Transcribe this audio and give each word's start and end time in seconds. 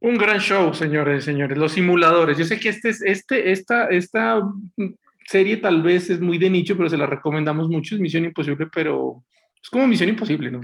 Un 0.00 0.16
gran 0.16 0.38
show, 0.38 0.72
señores 0.72 1.22
y 1.22 1.26
señores. 1.26 1.58
Los 1.58 1.72
simuladores. 1.72 2.38
Yo 2.38 2.44
sé 2.44 2.58
que 2.58 2.70
este, 2.70 2.88
este, 2.88 3.52
esta, 3.52 3.88
esta 3.88 4.42
serie 5.26 5.58
tal 5.58 5.82
vez 5.82 6.08
es 6.10 6.20
muy 6.20 6.38
de 6.38 6.48
nicho, 6.48 6.76
pero 6.76 6.88
se 6.88 6.96
la 6.96 7.06
recomendamos 7.06 7.68
mucho. 7.68 7.94
Es 7.94 8.00
Misión 8.00 8.24
Imposible, 8.24 8.66
pero 8.72 9.22
es 9.62 9.68
como 9.68 9.86
Misión 9.86 10.08
Imposible, 10.08 10.50
¿no? 10.50 10.60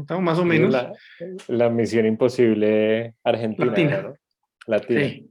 Estamos 0.00 0.22
más 0.22 0.38
o 0.38 0.44
menos. 0.44 0.74
La, 1.48 1.70
Misión 1.70 2.04
Imposible 2.04 3.14
argentina. 3.24 3.66
Latina. 3.66 4.02
¿no? 4.02 4.14
Latina. 4.66 5.00
Sí. 5.00 5.30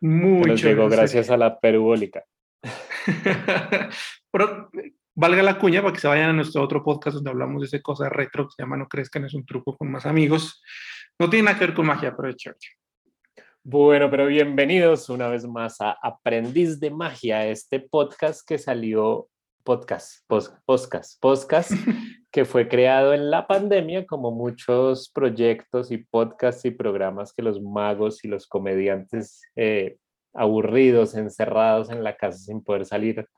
Mucho. 0.00 0.68
llegó 0.68 0.88
gracias 0.88 1.30
a 1.30 1.36
la 1.36 1.60
perubólica. 1.60 2.24
pero 4.32 4.70
valga 5.14 5.42
la 5.42 5.58
cuña 5.58 5.82
para 5.82 5.92
que 5.92 6.00
se 6.00 6.08
vayan 6.08 6.30
a 6.30 6.32
nuestro 6.32 6.62
otro 6.62 6.82
podcast 6.82 7.16
donde 7.16 7.30
hablamos 7.30 7.60
de 7.60 7.66
ese 7.66 7.82
cosa 7.82 8.08
retro 8.08 8.46
que 8.46 8.54
se 8.56 8.62
llama 8.62 8.76
No 8.76 8.88
crezcan, 8.88 9.24
es 9.26 9.34
un 9.34 9.44
truco 9.44 9.76
con 9.76 9.90
más 9.90 10.06
amigos. 10.06 10.62
No 11.22 11.30
tiene 11.30 11.44
nada 11.44 11.56
que 11.56 11.66
ver 11.66 11.74
con 11.76 11.86
magia, 11.86 12.16
pero 12.16 12.30
es 12.30 12.34
chévere. 12.34 12.58
Bueno, 13.62 14.10
pero 14.10 14.26
bienvenidos 14.26 15.08
una 15.08 15.28
vez 15.28 15.46
más 15.46 15.80
a 15.80 15.96
Aprendiz 16.02 16.80
de 16.80 16.90
Magia, 16.90 17.46
este 17.46 17.78
podcast 17.78 18.44
que 18.44 18.58
salió, 18.58 19.28
podcast, 19.62 20.26
podcast, 20.26 21.20
podcast, 21.20 21.70
que 22.32 22.44
fue 22.44 22.66
creado 22.66 23.14
en 23.14 23.30
la 23.30 23.46
pandemia, 23.46 24.04
como 24.04 24.32
muchos 24.32 25.10
proyectos 25.10 25.92
y 25.92 25.98
podcasts 25.98 26.64
y 26.64 26.72
programas 26.72 27.32
que 27.32 27.42
los 27.42 27.62
magos 27.62 28.24
y 28.24 28.28
los 28.28 28.48
comediantes 28.48 29.42
eh, 29.54 29.98
aburridos, 30.34 31.14
encerrados 31.14 31.90
en 31.90 32.02
la 32.02 32.16
casa 32.16 32.38
sin 32.38 32.64
poder 32.64 32.84
salir, 32.84 33.28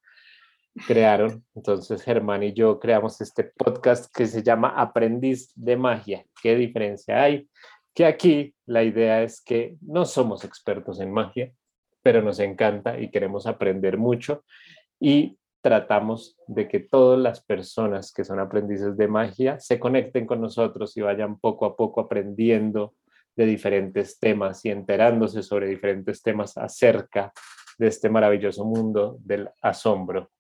crearon. 0.87 1.45
Entonces 1.55 2.03
Germán 2.03 2.45
y 2.45 2.55
yo 2.55 2.81
creamos 2.81 3.21
este 3.21 3.45
podcast 3.45 4.11
que 4.11 4.27
se 4.27 4.43
llama 4.43 4.75
Aprendiz 4.75 5.53
de 5.55 5.77
Magia. 5.77 6.25
¿Qué 6.43 6.57
diferencia 6.57 7.23
hay? 7.23 7.47
Que 7.95 8.07
aquí 8.07 8.55
la 8.67 8.83
idea 8.83 9.23
es 9.23 9.41
que 9.41 9.77
no 9.81 10.05
somos 10.05 10.45
expertos 10.45 11.01
en 11.01 11.13
magia, 11.13 11.53
pero 12.03 12.21
nos 12.23 12.41
encanta 12.41 12.99
y 12.99 13.11
queremos 13.11 13.47
aprender 13.47 13.97
mucho 13.97 14.45
y 15.01 15.39
tratamos 15.63 16.37
de 16.47 16.69
que 16.69 16.81
todas 16.81 17.19
las 17.19 17.43
personas 17.43 18.13
que 18.13 18.25
son 18.25 18.39
aprendices 18.39 18.97
de 18.99 19.09
magia 19.09 19.59
se 19.59 19.79
conecten 19.79 20.27
con 20.27 20.41
nosotros 20.41 20.95
y 20.97 21.01
vayan 21.01 21.39
poco 21.39 21.65
a 21.65 21.77
poco 21.77 22.03
aprendiendo 22.03 22.95
de 23.35 23.47
diferentes 23.47 24.19
temas 24.19 24.65
y 24.65 24.71
enterándose 24.71 25.43
sobre 25.43 25.69
diferentes 25.69 26.21
temas 26.23 26.57
acerca 26.59 27.33
de 27.79 27.87
este 27.87 28.11
maravilloso 28.11 28.65
mundo 28.65 29.17
del 29.21 29.49
asombro. 29.63 30.31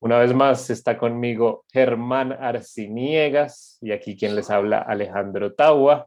Una 0.00 0.18
vez 0.18 0.34
más 0.34 0.68
está 0.68 0.98
conmigo 0.98 1.64
Germán 1.72 2.32
Arciniegas 2.32 3.78
y 3.80 3.92
aquí 3.92 4.16
quien 4.16 4.36
les 4.36 4.50
habla 4.50 4.78
Alejandro 4.78 5.54
Taua. 5.54 6.06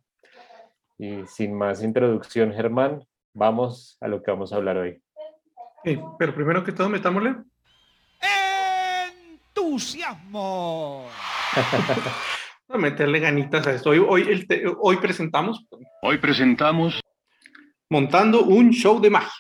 Y 0.98 1.26
sin 1.28 1.54
más 1.54 1.84
introducción, 1.84 2.54
Germán, 2.54 3.06
vamos 3.34 3.98
a 4.02 4.08
lo 4.08 4.24
que 4.24 4.32
vamos 4.32 4.52
a 4.52 4.56
hablar 4.56 4.78
hoy. 4.78 5.02
pero 6.18 6.34
primero 6.34 6.64
que 6.64 6.72
todo, 6.72 6.90
metámosle. 6.90 7.36
¡Entusiasmo! 9.50 11.08
a 12.70 12.78
meterle 12.78 13.20
ganitas 13.20 13.66
a 13.68 13.74
esto. 13.74 13.92
Hoy, 13.92 14.00
hoy, 14.00 14.48
hoy 14.82 14.98
presentamos. 14.98 15.66
Hoy 16.02 16.18
presentamos. 16.18 17.00
Montando 17.90 18.44
un 18.44 18.72
show 18.72 19.00
de 19.00 19.10
magia. 19.10 19.32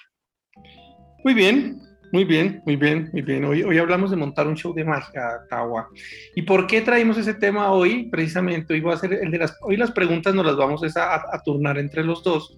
Muy 1.23 1.33
bien, 1.33 1.81
muy 2.11 2.23
bien, 2.23 2.61
muy 2.65 2.75
bien, 2.75 3.09
muy 3.11 3.21
bien. 3.21 3.43
Hoy, 3.45 3.63
hoy 3.63 3.77
hablamos 3.77 4.11
de 4.11 4.17
montar 4.17 4.47
un 4.47 4.55
show 4.55 4.73
de 4.73 4.85
magia, 4.85 5.41
Tawa. 5.49 5.89
¿Y 6.35 6.43
por 6.43 6.67
qué 6.67 6.81
traímos 6.81 7.17
ese 7.17 7.33
tema 7.33 7.71
hoy? 7.71 8.07
Precisamente, 8.09 8.73
hoy, 8.73 8.81
va 8.81 8.93
a 8.93 8.97
ser 8.97 9.13
el 9.13 9.31
de 9.31 9.37
las, 9.39 9.57
hoy 9.61 9.77
las 9.77 9.91
preguntas 9.91 10.33
nos 10.33 10.45
las 10.45 10.55
vamos 10.55 10.83
a, 10.95 11.15
a, 11.15 11.43
turnar 11.43 11.77
entre 11.77 12.03
los 12.03 12.23
dos, 12.23 12.57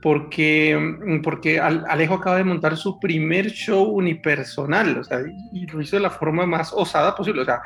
porque, 0.00 1.20
porque 1.22 1.58
Alejo 1.60 2.14
acaba 2.14 2.36
de 2.36 2.44
montar 2.44 2.76
su 2.76 2.98
primer 3.00 3.50
show 3.50 3.84
unipersonal, 3.84 4.98
o 4.98 5.04
sea, 5.04 5.20
y 5.52 5.66
lo 5.66 5.80
hizo 5.80 5.96
de 5.96 6.02
la 6.02 6.10
forma 6.10 6.46
más 6.46 6.72
osada 6.72 7.14
posible. 7.14 7.42
O 7.42 7.44
sea, 7.44 7.62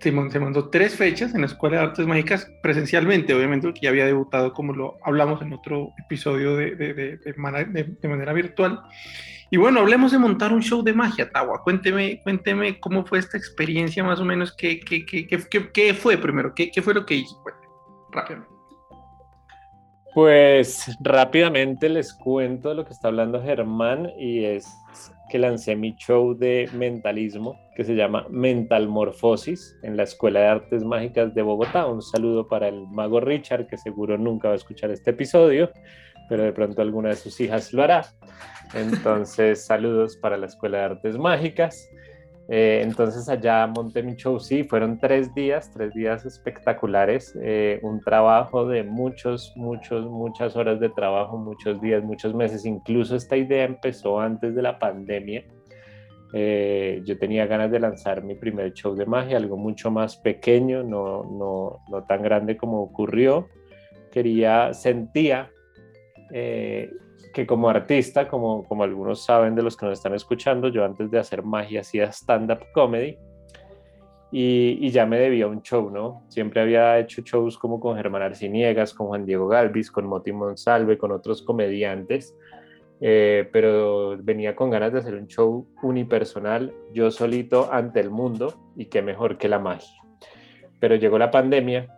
se 0.00 0.12
mandó 0.12 0.68
tres 0.70 0.96
fechas 0.96 1.34
en 1.34 1.40
la 1.42 1.46
Escuela 1.46 1.78
de 1.78 1.82
Artes 1.84 2.06
Mágicas 2.06 2.50
presencialmente, 2.62 3.34
obviamente, 3.34 3.66
porque 3.66 3.80
ya 3.82 3.90
había 3.90 4.06
debutado, 4.06 4.52
como 4.52 4.72
lo 4.72 4.98
hablamos 5.04 5.40
en 5.42 5.52
otro 5.52 5.92
episodio 6.04 6.56
de, 6.56 6.74
de, 6.74 6.94
de, 6.94 7.18
de 7.18 8.08
manera 8.08 8.32
virtual. 8.32 8.80
Y 9.50 9.56
bueno, 9.56 9.80
hablemos 9.80 10.10
de 10.10 10.18
montar 10.18 10.52
un 10.52 10.62
show 10.62 10.82
de 10.82 10.92
magia, 10.92 11.30
Tawa. 11.30 11.62
Cuénteme, 11.62 12.20
cuénteme 12.22 12.80
cómo 12.80 13.04
fue 13.06 13.18
esta 13.18 13.38
experiencia, 13.38 14.02
más 14.02 14.18
o 14.18 14.24
menos, 14.24 14.54
qué, 14.56 14.80
qué, 14.80 15.06
qué, 15.06 15.26
qué 15.72 15.94
fue 15.94 16.16
primero, 16.16 16.52
qué, 16.54 16.70
fue 16.82 16.94
lo 16.94 17.06
que 17.06 17.14
hizo. 17.14 17.42
rápidamente. 18.10 18.53
Pues 20.14 20.96
rápidamente 21.00 21.88
les 21.88 22.14
cuento 22.14 22.72
lo 22.72 22.84
que 22.84 22.92
está 22.92 23.08
hablando 23.08 23.42
Germán 23.42 24.12
y 24.16 24.44
es 24.44 24.64
que 25.28 25.40
lancé 25.40 25.74
mi 25.74 25.96
show 25.96 26.34
de 26.34 26.68
mentalismo 26.72 27.58
que 27.74 27.82
se 27.82 27.96
llama 27.96 28.24
Mentalmorfosis 28.30 29.76
en 29.82 29.96
la 29.96 30.04
Escuela 30.04 30.38
de 30.38 30.46
Artes 30.46 30.84
Mágicas 30.84 31.34
de 31.34 31.42
Bogotá. 31.42 31.86
Un 31.86 32.00
saludo 32.00 32.46
para 32.46 32.68
el 32.68 32.86
mago 32.86 33.18
Richard, 33.18 33.66
que 33.66 33.76
seguro 33.76 34.16
nunca 34.16 34.46
va 34.46 34.54
a 34.54 34.56
escuchar 34.56 34.92
este 34.92 35.10
episodio, 35.10 35.72
pero 36.28 36.44
de 36.44 36.52
pronto 36.52 36.80
alguna 36.80 37.08
de 37.08 37.16
sus 37.16 37.40
hijas 37.40 37.72
lo 37.72 37.82
hará. 37.82 38.06
Entonces, 38.72 39.66
saludos 39.66 40.16
para 40.16 40.36
la 40.36 40.46
Escuela 40.46 40.78
de 40.78 40.84
Artes 40.84 41.18
Mágicas. 41.18 41.88
Eh, 42.48 42.82
entonces 42.82 43.28
allá 43.28 43.66
monté 43.66 44.02
mi 44.02 44.16
show, 44.16 44.38
sí, 44.38 44.64
fueron 44.64 44.98
tres 44.98 45.34
días, 45.34 45.70
tres 45.72 45.94
días 45.94 46.26
espectaculares, 46.26 47.34
eh, 47.42 47.80
un 47.82 48.00
trabajo 48.00 48.66
de 48.66 48.82
muchos, 48.82 49.54
muchos, 49.56 50.06
muchas 50.10 50.54
horas 50.54 50.78
de 50.78 50.90
trabajo, 50.90 51.38
muchos 51.38 51.80
días, 51.80 52.02
muchos 52.02 52.34
meses, 52.34 52.66
incluso 52.66 53.16
esta 53.16 53.36
idea 53.36 53.64
empezó 53.64 54.20
antes 54.20 54.54
de 54.54 54.62
la 54.62 54.78
pandemia. 54.78 55.44
Eh, 56.34 57.00
yo 57.04 57.16
tenía 57.16 57.46
ganas 57.46 57.70
de 57.70 57.78
lanzar 57.78 58.22
mi 58.22 58.34
primer 58.34 58.74
show 58.74 58.94
de 58.94 59.06
magia, 59.06 59.38
algo 59.38 59.56
mucho 59.56 59.90
más 59.90 60.16
pequeño, 60.16 60.82
no, 60.82 61.22
no, 61.24 61.80
no 61.88 62.04
tan 62.04 62.22
grande 62.22 62.56
como 62.56 62.82
ocurrió. 62.82 63.48
Quería, 64.10 64.74
sentía 64.74 65.50
que 67.32 67.46
como 67.46 67.68
artista, 67.68 68.28
como, 68.28 68.64
como 68.64 68.84
algunos 68.84 69.24
saben 69.24 69.54
de 69.54 69.62
los 69.62 69.76
que 69.76 69.86
nos 69.86 69.98
están 69.98 70.14
escuchando, 70.14 70.68
yo 70.68 70.84
antes 70.84 71.10
de 71.10 71.18
hacer 71.18 71.42
magia 71.42 71.80
hacía 71.80 72.10
stand-up 72.12 72.60
comedy 72.72 73.16
y, 74.30 74.78
y, 74.80 74.90
ya 74.90 75.06
me 75.06 75.18
debía 75.18 75.46
un 75.46 75.62
show, 75.62 75.90
¿no? 75.90 76.24
Siempre 76.28 76.60
había 76.60 76.98
hecho 76.98 77.22
shows 77.22 77.56
como 77.56 77.78
con 77.78 77.96
Germán 77.96 78.22
Arciniegas, 78.22 78.92
con 78.92 79.06
Juan 79.06 79.24
Diego 79.24 79.46
Galvis, 79.46 79.92
con 79.92 80.06
Moti 80.06 80.32
Monsalve, 80.32 80.98
con 80.98 81.12
otros 81.12 81.42
comediantes, 81.42 82.34
eh, 83.00 83.48
pero 83.52 84.16
venía 84.20 84.56
con 84.56 84.70
ganas 84.70 84.92
de 84.92 84.98
hacer 85.00 85.14
un 85.14 85.26
show 85.26 85.68
unipersonal, 85.82 86.72
yo 86.92 87.10
solito 87.10 87.72
ante 87.72 88.00
el 88.00 88.10
mundo 88.10 88.54
y 88.76 88.86
qué 88.86 89.02
mejor 89.02 89.38
que 89.38 89.48
la 89.48 89.58
magia. 89.58 90.02
Pero 90.80 90.96
llegó 90.96 91.18
la 91.18 91.30
pandemia 91.30 91.88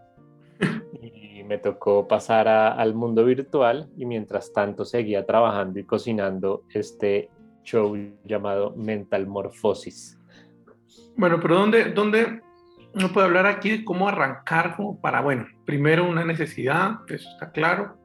me 1.46 1.58
tocó 1.58 2.06
pasar 2.08 2.48
al 2.48 2.94
mundo 2.94 3.24
virtual 3.24 3.88
y 3.96 4.04
mientras 4.04 4.52
tanto 4.52 4.84
seguía 4.84 5.24
trabajando 5.24 5.78
y 5.78 5.84
cocinando 5.84 6.64
este 6.70 7.30
show 7.62 7.96
llamado 8.24 8.74
Mental 8.76 9.26
Morphosis. 9.26 10.18
Bueno, 11.16 11.38
pero 11.40 11.56
¿dónde, 11.56 11.92
dónde 11.92 12.42
no 12.94 13.12
puedo 13.12 13.26
hablar 13.26 13.46
aquí 13.46 13.70
de 13.70 13.84
cómo 13.84 14.08
arrancar 14.08 14.74
como 14.76 15.00
para, 15.00 15.20
bueno, 15.20 15.46
primero 15.64 16.08
una 16.08 16.24
necesidad, 16.24 17.00
eso 17.08 17.28
está 17.30 17.52
claro. 17.52 17.98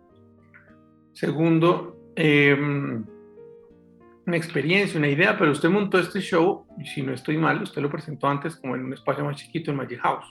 Segundo, 1.13 1.97
em, 2.15 3.05
una 4.25 4.37
experiencia, 4.37 4.97
una 4.97 5.07
idea, 5.07 5.37
pero 5.37 5.51
usted 5.51 5.69
montó 5.69 5.97
este 5.97 6.19
show, 6.19 6.65
y 6.77 6.85
si 6.85 7.01
no 7.01 7.13
estoy 7.13 7.37
mal, 7.37 7.61
usted 7.61 7.81
lo 7.81 7.89
presentó 7.89 8.27
antes 8.27 8.55
como 8.57 8.75
en 8.75 8.85
un 8.85 8.93
espacio 8.93 9.23
más 9.23 9.37
chiquito 9.37 9.71
en 9.71 9.77
Magic 9.77 9.99
House. 9.99 10.25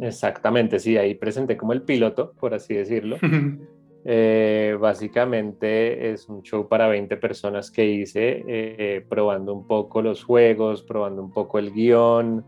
Exactamente, 0.00 0.78
sí, 0.78 0.96
ahí 0.96 1.14
presenté 1.14 1.56
como 1.56 1.72
el 1.72 1.82
piloto, 1.82 2.32
por 2.38 2.54
así 2.54 2.74
decirlo. 2.74 3.16
Eh, 4.02 4.78
básicamente 4.80 6.10
es 6.10 6.26
un 6.30 6.40
show 6.40 6.66
para 6.66 6.88
20 6.88 7.18
personas 7.18 7.70
que 7.70 7.84
hice, 7.84 8.42
eh, 8.48 9.04
probando 9.06 9.52
un 9.52 9.66
poco 9.66 10.00
los 10.00 10.24
juegos, 10.24 10.82
probando 10.82 11.22
un 11.22 11.30
poco 11.30 11.58
el 11.58 11.70
guion. 11.70 12.42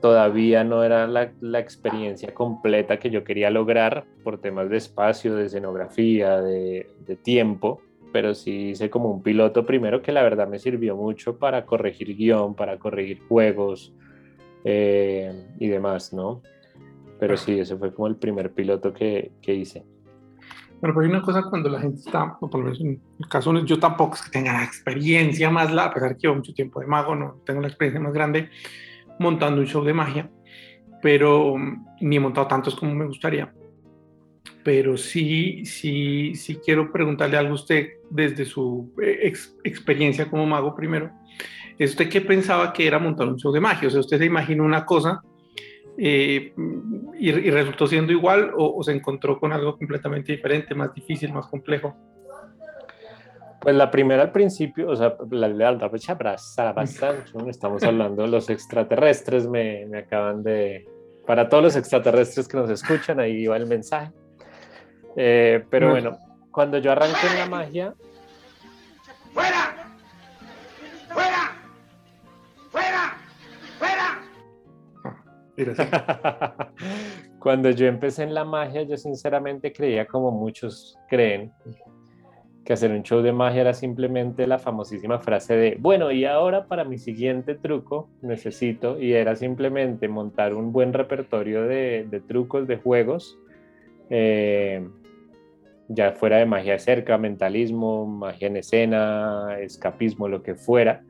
Todavía 0.00 0.64
no 0.64 0.82
era 0.82 1.06
la, 1.06 1.32
la, 1.40 1.60
experiencia 1.60 2.34
completa 2.34 2.98
que 2.98 3.08
yo 3.08 3.22
quería 3.22 3.50
lograr 3.50 4.04
por 4.24 4.40
temas 4.40 4.68
de 4.68 4.78
espacio, 4.78 5.36
de 5.36 5.46
escenografía, 5.46 6.40
de, 6.42 6.88
de 7.06 7.14
tiempo, 7.14 7.80
pero 8.12 8.34
sí 8.34 8.70
hice 8.70 8.90
como 8.90 9.12
un 9.12 9.22
piloto 9.22 9.64
primero 9.64 10.02
que 10.02 10.10
la 10.10 10.24
verdad 10.24 10.48
me 10.48 10.58
sirvió 10.58 10.96
mucho 10.96 11.38
para 11.38 11.64
corregir 11.66 12.16
guion, 12.16 12.56
para 12.56 12.80
corregir 12.80 13.20
juegos 13.28 13.94
eh, 14.64 15.30
y 15.60 15.68
demás, 15.68 16.12
¿no? 16.12 16.42
Pero 17.26 17.38
sí, 17.38 17.58
ese 17.58 17.74
fue 17.78 17.94
como 17.94 18.06
el 18.06 18.16
primer 18.16 18.52
piloto 18.52 18.92
que, 18.92 19.32
que 19.40 19.54
hice. 19.54 19.82
Pero 20.78 21.00
hay 21.00 21.08
una 21.08 21.22
cosa 21.22 21.44
cuando 21.48 21.70
la 21.70 21.80
gente 21.80 22.00
está, 22.00 22.36
o 22.38 22.50
por 22.50 22.60
lo 22.60 22.66
menos 22.66 22.80
en 22.82 23.00
el 23.18 23.28
caso 23.28 23.58
yo 23.64 23.78
tampoco 23.78 24.16
es 24.16 24.20
que 24.20 24.30
tenga 24.30 24.52
la 24.52 24.62
experiencia 24.62 25.48
más 25.48 25.72
larga, 25.72 25.90
a 25.90 25.94
pesar 25.94 26.16
que 26.16 26.20
llevo 26.24 26.34
mucho 26.34 26.52
tiempo 26.52 26.80
de 26.80 26.86
mago, 26.86 27.14
no 27.14 27.40
tengo 27.46 27.62
la 27.62 27.68
experiencia 27.68 27.98
más 27.98 28.12
grande 28.12 28.50
montando 29.18 29.62
un 29.62 29.66
show 29.66 29.82
de 29.82 29.94
magia, 29.94 30.30
pero 31.00 31.54
ni 32.02 32.16
he 32.16 32.20
montado 32.20 32.46
tantos 32.46 32.76
como 32.76 32.94
me 32.94 33.06
gustaría. 33.06 33.50
pero 34.62 34.98
sí, 34.98 35.64
sí, 35.64 36.34
sí 36.34 36.56
quiero 36.56 36.92
preguntarle 36.92 37.38
algo 37.38 37.52
a 37.52 37.54
usted 37.54 37.88
desde 38.10 38.44
su 38.44 38.92
eh, 39.02 39.32
experiencia 39.64 40.28
como 40.28 40.44
mago 40.44 40.74
primero. 40.74 41.10
¿Es 41.78 41.92
usted 41.92 42.10
qué 42.10 42.20
pensaba 42.20 42.70
que 42.74 42.86
era 42.86 42.98
montar 42.98 43.28
un 43.28 43.38
show 43.38 43.50
de 43.50 43.60
magia? 43.60 43.88
O 43.88 43.90
sea, 43.90 44.00
¿usted 44.00 44.18
se 44.18 44.26
imaginó 44.26 44.64
una 44.64 44.84
cosa 44.84 45.22
eh, 45.96 46.52
y, 47.18 47.30
resultó 47.50 47.86
siendo 47.86 48.12
igual 48.12 48.52
o, 48.56 48.82
se 48.82 48.92
encontró 48.92 49.38
con 49.38 49.52
algo 49.52 49.76
completamente 49.76 50.32
diferente, 50.32 50.74
más 50.74 50.92
difícil, 50.94 51.32
más 51.32 51.46
complejo? 51.46 51.94
Pues 53.60 53.74
la 53.76 53.90
primera 53.90 54.22
al 54.22 54.32
principio, 54.32 54.90
o 54.90 54.96
sea, 54.96 55.16
la 55.30 55.48
lealtad 55.48 55.90
estamos 57.48 57.82
hablando 57.82 58.22
de 58.22 58.28
los 58.28 58.50
extraterrestres, 58.50 59.46
me, 59.46 59.86
me 59.86 59.98
acaban 59.98 60.42
de... 60.42 60.86
Para 61.26 61.48
todos 61.48 61.64
los 61.64 61.76
extraterrestres 61.76 62.46
que 62.46 62.58
nos 62.58 62.68
escuchan, 62.68 63.18
ahí 63.20 63.46
va 63.46 63.56
el 63.56 63.66
mensaje. 63.66 64.12
Eh, 65.16 65.64
pero 65.70 65.90
bueno, 65.90 66.18
cuando 66.50 66.78
yo 66.78 66.92
arranqué 66.92 67.26
en 67.32 67.38
la 67.38 67.46
magia... 67.46 67.94
cuando 77.38 77.70
yo 77.70 77.86
empecé 77.86 78.24
en 78.24 78.34
la 78.34 78.44
magia, 78.44 78.82
yo 78.82 78.96
sinceramente 78.96 79.72
creía 79.72 80.06
como 80.06 80.30
muchos 80.30 80.98
creen 81.08 81.52
que 82.64 82.72
hacer 82.72 82.90
un 82.90 83.02
show 83.02 83.20
de 83.20 83.32
magia 83.32 83.60
era 83.60 83.74
simplemente 83.74 84.46
la 84.46 84.58
famosísima 84.58 85.18
frase 85.18 85.54
de, 85.54 85.76
bueno, 85.78 86.10
y 86.10 86.24
ahora 86.24 86.66
para 86.66 86.84
mi 86.84 86.98
siguiente 86.98 87.54
truco 87.54 88.08
necesito, 88.22 88.98
y 88.98 89.12
era 89.12 89.36
simplemente 89.36 90.08
montar 90.08 90.54
un 90.54 90.72
buen 90.72 90.92
repertorio 90.92 91.62
de, 91.64 92.22
trucos, 92.26 92.66
de 92.66 92.78
juegos, 92.78 93.38
eh, 94.08 94.88
ya 95.88 96.12
fuera 96.12 96.38
de 96.38 96.46
magia 96.46 96.78
cerca, 96.78 97.18
mentalismo, 97.18 98.06
magia 98.06 98.48
en 98.48 98.56
escena, 98.56 99.58
escapismo, 99.60 100.28
lo 100.28 100.42
que 100.42 100.54
fuera, 100.54 101.04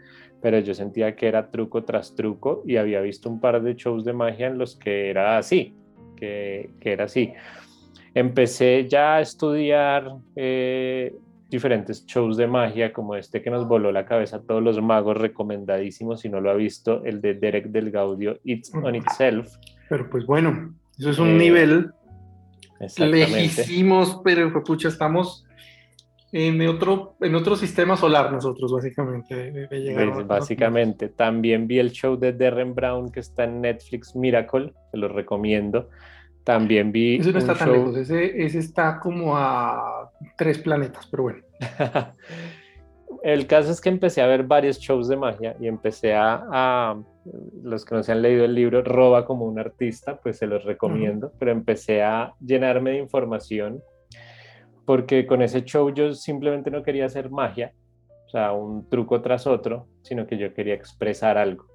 pero 0.44 0.58
yo 0.58 0.74
sentía 0.74 1.16
que 1.16 1.26
era 1.26 1.50
truco 1.50 1.84
tras 1.84 2.14
truco 2.14 2.62
y 2.66 2.76
había 2.76 3.00
visto 3.00 3.30
un 3.30 3.40
par 3.40 3.62
de 3.62 3.76
shows 3.76 4.04
de 4.04 4.12
magia 4.12 4.48
en 4.48 4.58
los 4.58 4.76
que 4.76 5.08
era 5.08 5.38
así, 5.38 5.74
que, 6.18 6.68
que 6.80 6.92
era 6.92 7.04
así. 7.04 7.32
Empecé 8.12 8.86
ya 8.86 9.14
a 9.14 9.20
estudiar 9.22 10.16
eh, 10.36 11.16
diferentes 11.48 12.04
shows 12.04 12.36
de 12.36 12.46
magia, 12.46 12.92
como 12.92 13.16
este 13.16 13.40
que 13.40 13.48
nos 13.48 13.66
voló 13.66 13.90
la 13.90 14.04
cabeza 14.04 14.36
a 14.36 14.42
todos 14.42 14.62
los 14.62 14.82
magos, 14.82 15.16
recomendadísimo, 15.16 16.14
si 16.18 16.28
no 16.28 16.42
lo 16.42 16.50
ha 16.50 16.54
visto, 16.54 17.02
el 17.06 17.22
de 17.22 17.32
Derek 17.32 17.68
del 17.68 17.90
Gaudio, 17.90 18.38
It's 18.44 18.70
on 18.74 18.96
Itself. 18.96 19.56
Pero 19.88 20.10
pues 20.10 20.26
bueno, 20.26 20.74
eso 20.98 21.08
es 21.08 21.18
un 21.18 21.28
eh, 21.28 21.38
nivel 21.38 21.90
lejísimos, 22.98 24.20
pero 24.22 24.62
pucha, 24.62 24.88
estamos 24.88 25.46
en 26.36 26.60
otro, 26.66 27.14
en 27.20 27.36
otro 27.36 27.54
sistema 27.54 27.96
solar 27.96 28.32
nosotros, 28.32 28.72
básicamente. 28.72 29.68
Pues, 29.68 30.26
básicamente, 30.26 31.08
también 31.08 31.68
vi 31.68 31.78
el 31.78 31.92
show 31.92 32.16
de 32.16 32.32
Derren 32.32 32.74
Brown 32.74 33.12
que 33.12 33.20
está 33.20 33.44
en 33.44 33.60
Netflix, 33.60 34.16
Miracle, 34.16 34.72
se 34.90 34.96
lo 34.96 35.06
recomiendo. 35.06 35.90
También 36.42 36.90
vi. 36.90 37.18
Ese 37.18 37.32
no 37.32 37.38
está 37.38 37.54
tan 37.54 37.70
lejos, 37.70 37.96
ese, 37.96 38.44
ese, 38.44 38.58
está 38.58 38.98
como 38.98 39.36
a 39.36 40.10
tres 40.36 40.58
planetas, 40.58 41.06
pero 41.06 41.22
bueno. 41.22 41.38
el 43.22 43.46
caso 43.46 43.70
es 43.70 43.80
que 43.80 43.90
empecé 43.90 44.20
a 44.20 44.26
ver 44.26 44.42
varios 44.42 44.80
shows 44.80 45.06
de 45.06 45.16
magia 45.16 45.56
y 45.60 45.68
empecé 45.68 46.14
a, 46.14 46.96
los 47.62 47.84
que 47.84 47.94
no 47.94 48.02
se 48.02 48.10
han 48.10 48.22
leído 48.22 48.44
el 48.44 48.56
libro, 48.56 48.82
Roba 48.82 49.24
como 49.24 49.44
un 49.44 49.60
artista, 49.60 50.16
pues 50.20 50.38
se 50.38 50.48
los 50.48 50.64
recomiendo, 50.64 51.32
pero 51.38 51.52
empecé 51.52 52.02
a 52.02 52.34
llenarme 52.44 52.90
de 52.90 52.98
información 52.98 53.80
porque 54.86 55.26
con 55.26 55.42
ese 55.42 55.64
show 55.64 55.92
yo 55.92 56.14
simplemente 56.14 56.70
no 56.70 56.82
quería 56.82 57.06
hacer 57.06 57.30
magia, 57.30 57.72
o 58.26 58.28
sea, 58.30 58.52
un 58.52 58.88
truco 58.88 59.20
tras 59.22 59.46
otro, 59.46 59.86
sino 60.02 60.26
que 60.26 60.38
yo 60.38 60.52
quería 60.54 60.74
expresar 60.74 61.38
algo. 61.38 61.66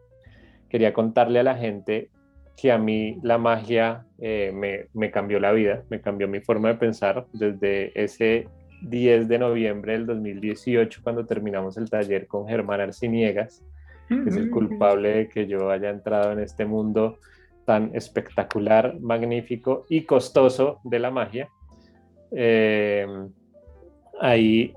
Quería 0.69 0.94
contarle 0.94 1.39
a 1.39 1.44
la 1.44 1.56
gente 1.56 2.09
que 2.56 2.71
a 2.71 2.77
mí 2.77 3.17
la 3.23 3.38
magia 3.38 4.06
eh, 4.19 4.51
me, 4.53 4.88
me 4.94 5.11
cambió 5.11 5.39
la 5.39 5.51
vida, 5.51 5.83
me 5.89 6.01
cambió 6.01 6.27
mi 6.27 6.41
forma 6.41 6.69
de 6.69 6.75
pensar 6.75 7.25
desde 7.33 7.91
ese 8.01 8.47
10 8.81 9.27
de 9.27 9.39
noviembre 9.39 9.94
del 9.94 10.06
2018, 10.06 11.01
cuando 11.03 11.25
terminamos 11.25 11.77
el 11.77 11.89
taller 11.89 12.27
con 12.27 12.47
Germán 12.47 12.81
Arciniegas, 12.81 13.63
que 14.07 14.27
es 14.27 14.35
el 14.35 14.50
culpable 14.50 15.09
de 15.09 15.29
que 15.29 15.47
yo 15.47 15.69
haya 15.69 15.89
entrado 15.89 16.31
en 16.31 16.39
este 16.39 16.65
mundo 16.65 17.19
tan 17.65 17.91
espectacular, 17.94 19.00
magnífico 19.00 19.85
y 19.88 20.01
costoso 20.01 20.79
de 20.83 21.00
la 21.00 21.11
magia. 21.11 21.50
Eh, 22.31 23.07
ahí 24.19 24.73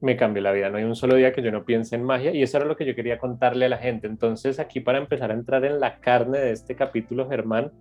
me 0.00 0.16
cambió 0.16 0.42
la 0.42 0.52
vida. 0.52 0.70
No 0.70 0.78
hay 0.78 0.84
un 0.84 0.96
solo 0.96 1.16
día 1.16 1.32
que 1.32 1.42
yo 1.42 1.50
no 1.50 1.64
piense 1.64 1.96
en 1.96 2.04
magia 2.04 2.32
y 2.32 2.42
eso 2.42 2.56
era 2.58 2.66
lo 2.66 2.76
que 2.76 2.86
yo 2.86 2.94
quería 2.94 3.18
contarle 3.18 3.66
a 3.66 3.68
la 3.68 3.78
gente. 3.78 4.06
Entonces, 4.06 4.58
aquí 4.58 4.80
para 4.80 4.98
empezar 4.98 5.30
a 5.30 5.34
entrar 5.34 5.64
en 5.64 5.80
la 5.80 5.98
carne 6.00 6.38
de 6.38 6.52
este 6.52 6.74
capítulo, 6.76 7.28
Germán, 7.28 7.72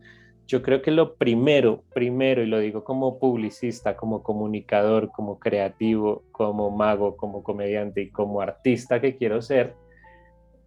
yo 0.47 0.61
creo 0.61 0.81
que 0.81 0.91
lo 0.91 1.15
primero, 1.15 1.83
primero, 1.93 2.41
y 2.41 2.47
lo 2.47 2.59
digo 2.59 2.83
como 2.83 3.19
publicista, 3.19 3.97
como 3.97 4.23
comunicador, 4.23 5.11
como 5.11 5.39
creativo, 5.39 6.23
como 6.31 6.71
mago, 6.71 7.17
como 7.17 7.43
comediante 7.43 8.01
y 8.01 8.09
como 8.11 8.39
artista 8.39 9.01
que 9.01 9.17
quiero 9.17 9.41
ser, 9.41 9.75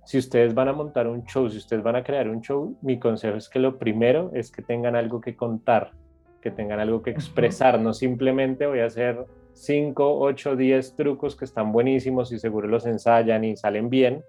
si 0.05 0.19
ustedes 0.19 0.55
van 0.55 0.69
a 0.69 0.73
montar 0.73 1.07
un 1.07 1.25
show, 1.25 1.49
si 1.49 1.57
ustedes 1.57 1.83
van 1.83 1.97
a 1.97 2.05
crear 2.05 2.29
un 2.29 2.43
show, 2.43 2.77
mi 2.83 2.99
consejo 2.99 3.37
es 3.37 3.49
que 3.49 3.59
lo 3.59 3.79
primero 3.79 4.31
es 4.35 4.51
que 4.51 4.61
tengan 4.61 4.97
algo 4.97 5.21
que 5.21 5.35
contar, 5.35 5.93
que 6.41 6.51
tengan 6.51 6.81
algo 6.81 7.03
que 7.03 7.11
expresar, 7.11 7.81
no 7.81 7.93
simplemente 7.93 8.67
voy 8.67 8.81
a 8.81 8.87
hacer 8.87 9.25
5, 9.55 10.19
8, 10.21 10.57
10 10.57 10.97
trucos 10.97 11.37
que 11.37 11.45
están 11.45 11.73
buenísimos 11.73 12.33
y 12.33 12.39
seguro 12.39 12.69
los 12.69 12.87
ensayan 12.87 13.45
y 13.45 13.57
salen 13.57 13.91
bien, 13.91 14.23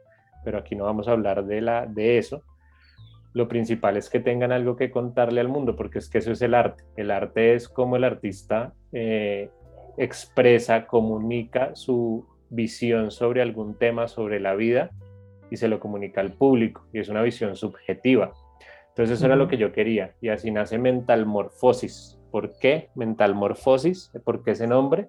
pero 0.43 0.57
aquí 0.57 0.75
no 0.75 0.85
vamos 0.85 1.07
a 1.07 1.11
hablar 1.11 1.45
de, 1.45 1.61
la, 1.61 1.85
de 1.85 2.17
eso, 2.17 2.43
lo 3.33 3.47
principal 3.47 3.95
es 3.95 4.09
que 4.09 4.19
tengan 4.19 4.51
algo 4.51 4.75
que 4.75 4.91
contarle 4.91 5.39
al 5.39 5.47
mundo, 5.47 5.75
porque 5.75 5.99
es 5.99 6.09
que 6.09 6.17
eso 6.17 6.31
es 6.31 6.41
el 6.41 6.53
arte. 6.53 6.83
El 6.97 7.11
arte 7.11 7.53
es 7.53 7.69
como 7.69 7.95
el 7.95 8.03
artista 8.03 8.73
eh, 8.91 9.49
expresa, 9.97 10.85
comunica 10.85 11.73
su 11.75 12.27
visión 12.49 13.11
sobre 13.11 13.41
algún 13.41 13.77
tema, 13.77 14.09
sobre 14.09 14.39
la 14.41 14.53
vida, 14.55 14.91
y 15.49 15.57
se 15.57 15.69
lo 15.69 15.79
comunica 15.79 16.21
al 16.21 16.33
público, 16.33 16.85
y 16.91 16.99
es 16.99 17.09
una 17.09 17.21
visión 17.21 17.55
subjetiva. 17.55 18.33
Entonces 18.91 19.17
eso 19.17 19.25
era 19.25 19.35
lo 19.35 19.47
que 19.47 19.57
yo 19.57 19.71
quería, 19.71 20.15
y 20.21 20.29
así 20.29 20.51
nace 20.51 20.77
Mentalmorfosis. 20.77 22.19
¿Por 22.31 22.57
qué 22.59 22.89
Mentalmorfosis? 22.95 24.11
¿Por 24.23 24.43
qué 24.43 24.51
ese 24.51 24.67
nombre? 24.67 25.07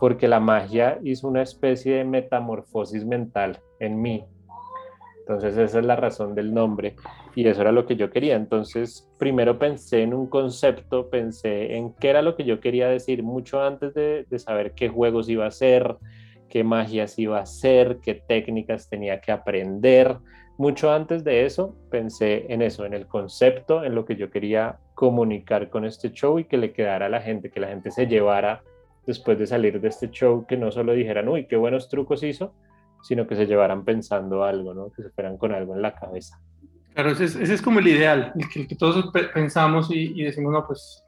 Porque 0.00 0.28
la 0.28 0.40
magia 0.40 0.98
hizo 1.02 1.28
una 1.28 1.42
especie 1.42 1.96
de 1.96 2.04
metamorfosis 2.04 3.04
mental 3.04 3.60
en 3.80 4.00
mí, 4.00 4.24
entonces 5.26 5.58
esa 5.58 5.80
es 5.80 5.84
la 5.84 5.96
razón 5.96 6.36
del 6.36 6.54
nombre 6.54 6.94
y 7.34 7.48
eso 7.48 7.60
era 7.60 7.72
lo 7.72 7.84
que 7.84 7.96
yo 7.96 8.10
quería. 8.10 8.36
Entonces 8.36 9.10
primero 9.18 9.58
pensé 9.58 10.02
en 10.02 10.14
un 10.14 10.28
concepto, 10.28 11.10
pensé 11.10 11.74
en 11.74 11.92
qué 11.94 12.10
era 12.10 12.22
lo 12.22 12.36
que 12.36 12.44
yo 12.44 12.60
quería 12.60 12.86
decir 12.86 13.24
mucho 13.24 13.60
antes 13.60 13.92
de, 13.92 14.24
saber 14.38 14.72
qué 14.74 14.88
juegos 14.88 15.28
iba 15.28 15.44
a 15.44 15.48
hacer, 15.48 15.96
qué 16.48 16.62
magias 16.62 17.18
iba 17.18 17.38
a 17.38 17.42
hacer, 17.42 17.98
qué 18.00 18.14
técnicas 18.14 18.88
tenía 18.88 19.20
que 19.20 19.32
aprender. 19.32 20.16
Mucho 20.58 20.90
antes 20.90 21.22
de 21.22 21.44
eso 21.44 21.76
pensé 21.90 22.46
en 22.48 22.62
eso, 22.62 22.86
en 22.86 22.94
el 22.94 23.06
concepto, 23.06 23.84
en 23.84 23.94
lo 23.94 24.06
que 24.06 24.16
yo 24.16 24.30
quería 24.30 24.78
comunicar 24.94 25.68
con 25.68 25.84
este 25.84 26.12
show 26.12 26.38
y 26.38 26.44
que 26.44 26.56
le 26.56 26.72
quedara 26.72 27.06
a 27.06 27.08
la 27.10 27.20
gente, 27.20 27.50
que 27.50 27.60
la 27.60 27.68
gente 27.68 27.90
se 27.90 28.06
llevara 28.06 28.62
después 29.06 29.38
de 29.38 29.46
salir 29.46 29.80
de 29.80 29.88
este 29.88 30.10
show, 30.10 30.46
que 30.46 30.56
no 30.56 30.72
solo 30.72 30.92
dijeran, 30.92 31.28
uy, 31.28 31.46
qué 31.46 31.56
buenos 31.56 31.88
trucos 31.88 32.22
hizo, 32.22 32.54
sino 33.02 33.26
que 33.26 33.36
se 33.36 33.46
llevaran 33.46 33.84
pensando 33.84 34.44
algo, 34.44 34.72
¿no? 34.74 34.90
que 34.92 35.02
se 35.02 35.10
fueran 35.10 35.36
con 35.36 35.52
algo 35.52 35.76
en 35.76 35.82
la 35.82 35.94
cabeza. 35.94 36.40
Claro, 36.94 37.10
ese 37.10 37.42
es, 37.42 37.60
como 37.60 37.80
el 37.80 37.88
ideal, 37.88 38.32
el 38.34 38.66
que, 38.66 38.74
todos 38.74 39.12
pensamos 39.34 39.90
y, 39.90 40.22
decimos, 40.22 40.50
no, 40.54 40.66
pues 40.66 41.04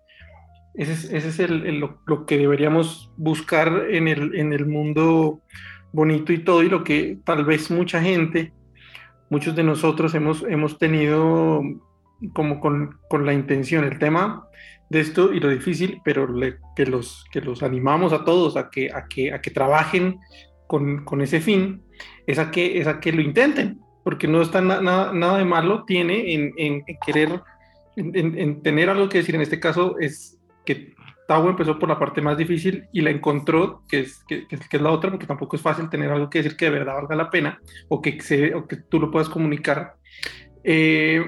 ese 0.74 0.92
es, 0.92 1.24
es 1.24 1.38
el, 1.38 1.80
lo, 1.80 2.02
lo, 2.06 2.26
que 2.26 2.36
deberíamos 2.36 3.10
buscar 3.16 3.86
en 3.88 4.06
el, 4.06 4.36
en 4.36 4.52
el 4.52 4.66
mundo 4.66 5.40
bonito 5.90 6.34
y 6.34 6.44
todo, 6.44 6.62
y 6.62 6.68
lo 6.68 6.84
que 6.84 7.18
tal 7.24 7.46
vez 7.46 7.70
mucha 7.70 8.02
gente, 8.02 8.52
muchos 9.30 9.54
de 9.54 9.62
nosotros 9.62 10.14
hemos, 10.14 10.42
hemos 10.42 10.78
tenido 10.78 11.62
como 12.32 12.60
con, 12.60 12.98
con 13.08 13.26
la 13.26 13.32
intención, 13.32 13.84
el 13.84 13.98
tema 13.98 14.48
de 14.90 15.00
esto 15.00 15.32
y 15.32 15.40
lo 15.40 15.48
difícil, 15.50 16.00
pero 16.04 16.28
que, 16.74 16.86
los, 16.86 17.24
que 17.30 17.40
los 17.40 17.62
animamos 17.62 18.12
a 18.12 18.24
todos 18.24 18.56
a 18.56 18.70
que, 18.70 18.90
a 18.92 19.06
que, 19.06 19.32
a 19.32 19.40
que 19.40 19.50
trabajen 19.50 20.18
con, 20.66 21.04
con 21.04 21.20
ese 21.20 21.40
fin, 21.40 21.82
es 22.26 22.38
a, 22.38 22.50
que, 22.50 22.78
es 22.80 22.86
a 22.86 23.00
que 23.00 23.12
lo 23.12 23.20
intenten, 23.20 23.80
porque 24.04 24.26
no 24.26 24.40
está 24.40 24.60
nada, 24.60 25.12
nada 25.12 25.38
de 25.38 25.44
malo 25.44 25.84
tiene 25.84 26.34
en, 26.34 26.52
en, 26.56 26.84
querer, 27.04 27.40
en, 27.96 28.62
tener 28.62 28.88
algo 28.88 29.08
que 29.08 29.18
decir. 29.18 29.34
En 29.34 29.42
este 29.42 29.60
caso 29.60 29.96
es 29.98 30.38
que 30.64 30.94
Tau 31.28 31.46
empezó 31.46 31.78
por 31.78 31.90
la 31.90 31.98
parte 31.98 32.22
más 32.22 32.38
difícil 32.38 32.88
y 32.90 33.02
la 33.02 33.10
encontró, 33.10 33.82
que 33.86 34.00
es, 34.00 34.24
que, 34.26 34.48
que, 34.48 34.56
es 34.56 34.80
la 34.80 34.90
otra, 34.90 35.10
porque 35.10 35.26
tampoco 35.26 35.56
es 35.56 35.62
fácil 35.62 35.90
tener 35.90 36.10
algo 36.10 36.30
que 36.30 36.38
decir 36.38 36.56
que 36.56 36.64
de 36.64 36.70
verdad 36.70 36.94
valga 36.94 37.16
la 37.16 37.28
pena 37.28 37.60
o 37.88 38.00
que, 38.00 38.18
se, 38.22 38.54
o 38.54 38.66
que 38.66 38.76
tú 38.76 38.98
lo 38.98 39.10
puedas 39.10 39.28
comunicar. 39.28 39.96
Eh, 40.64 41.22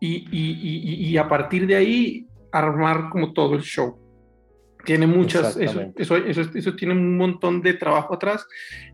y, 0.00 0.08
y, 0.08 0.26
y, 0.32 1.08
y, 1.08 1.16
a 1.18 1.28
partir 1.28 1.68
de 1.68 1.76
ahí 1.76 2.26
armar 2.50 3.10
como 3.10 3.32
todo 3.32 3.54
el 3.54 3.62
show. 3.62 3.96
Tiene 4.84 5.06
muchas, 5.06 5.56
eso, 5.56 5.82
eso, 5.94 6.16
eso, 6.16 6.40
eso, 6.52 6.74
tiene 6.74 6.94
un 6.94 7.16
montón 7.16 7.62
de 7.62 7.74
trabajo 7.74 8.14
atrás. 8.14 8.44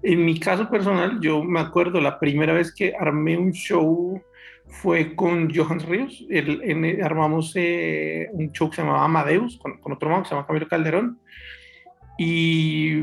En 0.02 0.26
mi 0.26 0.38
caso 0.38 0.68
personal, 0.68 1.20
yo 1.22 1.42
me 1.42 1.60
acuerdo 1.60 2.02
la 2.02 2.20
primera 2.20 2.52
vez 2.52 2.74
que 2.74 2.92
armé 3.00 3.38
un 3.38 3.52
show 3.52 4.20
fue 4.68 5.14
con 5.14 5.54
Johan 5.54 5.80
Ríos. 5.80 6.24
El, 6.28 6.62
en, 6.62 7.02
armamos 7.02 7.52
eh, 7.56 8.28
un 8.32 8.52
show 8.52 8.68
que 8.70 8.76
se 8.76 8.82
llamaba 8.82 9.04
Amadeus, 9.04 9.58
con, 9.58 9.78
con 9.78 9.92
otro 9.92 10.08
mago 10.08 10.22
que 10.22 10.28
se 10.28 10.34
llama 10.34 10.46
Camilo 10.46 10.68
Calderón. 10.68 11.18
Y, 12.18 13.02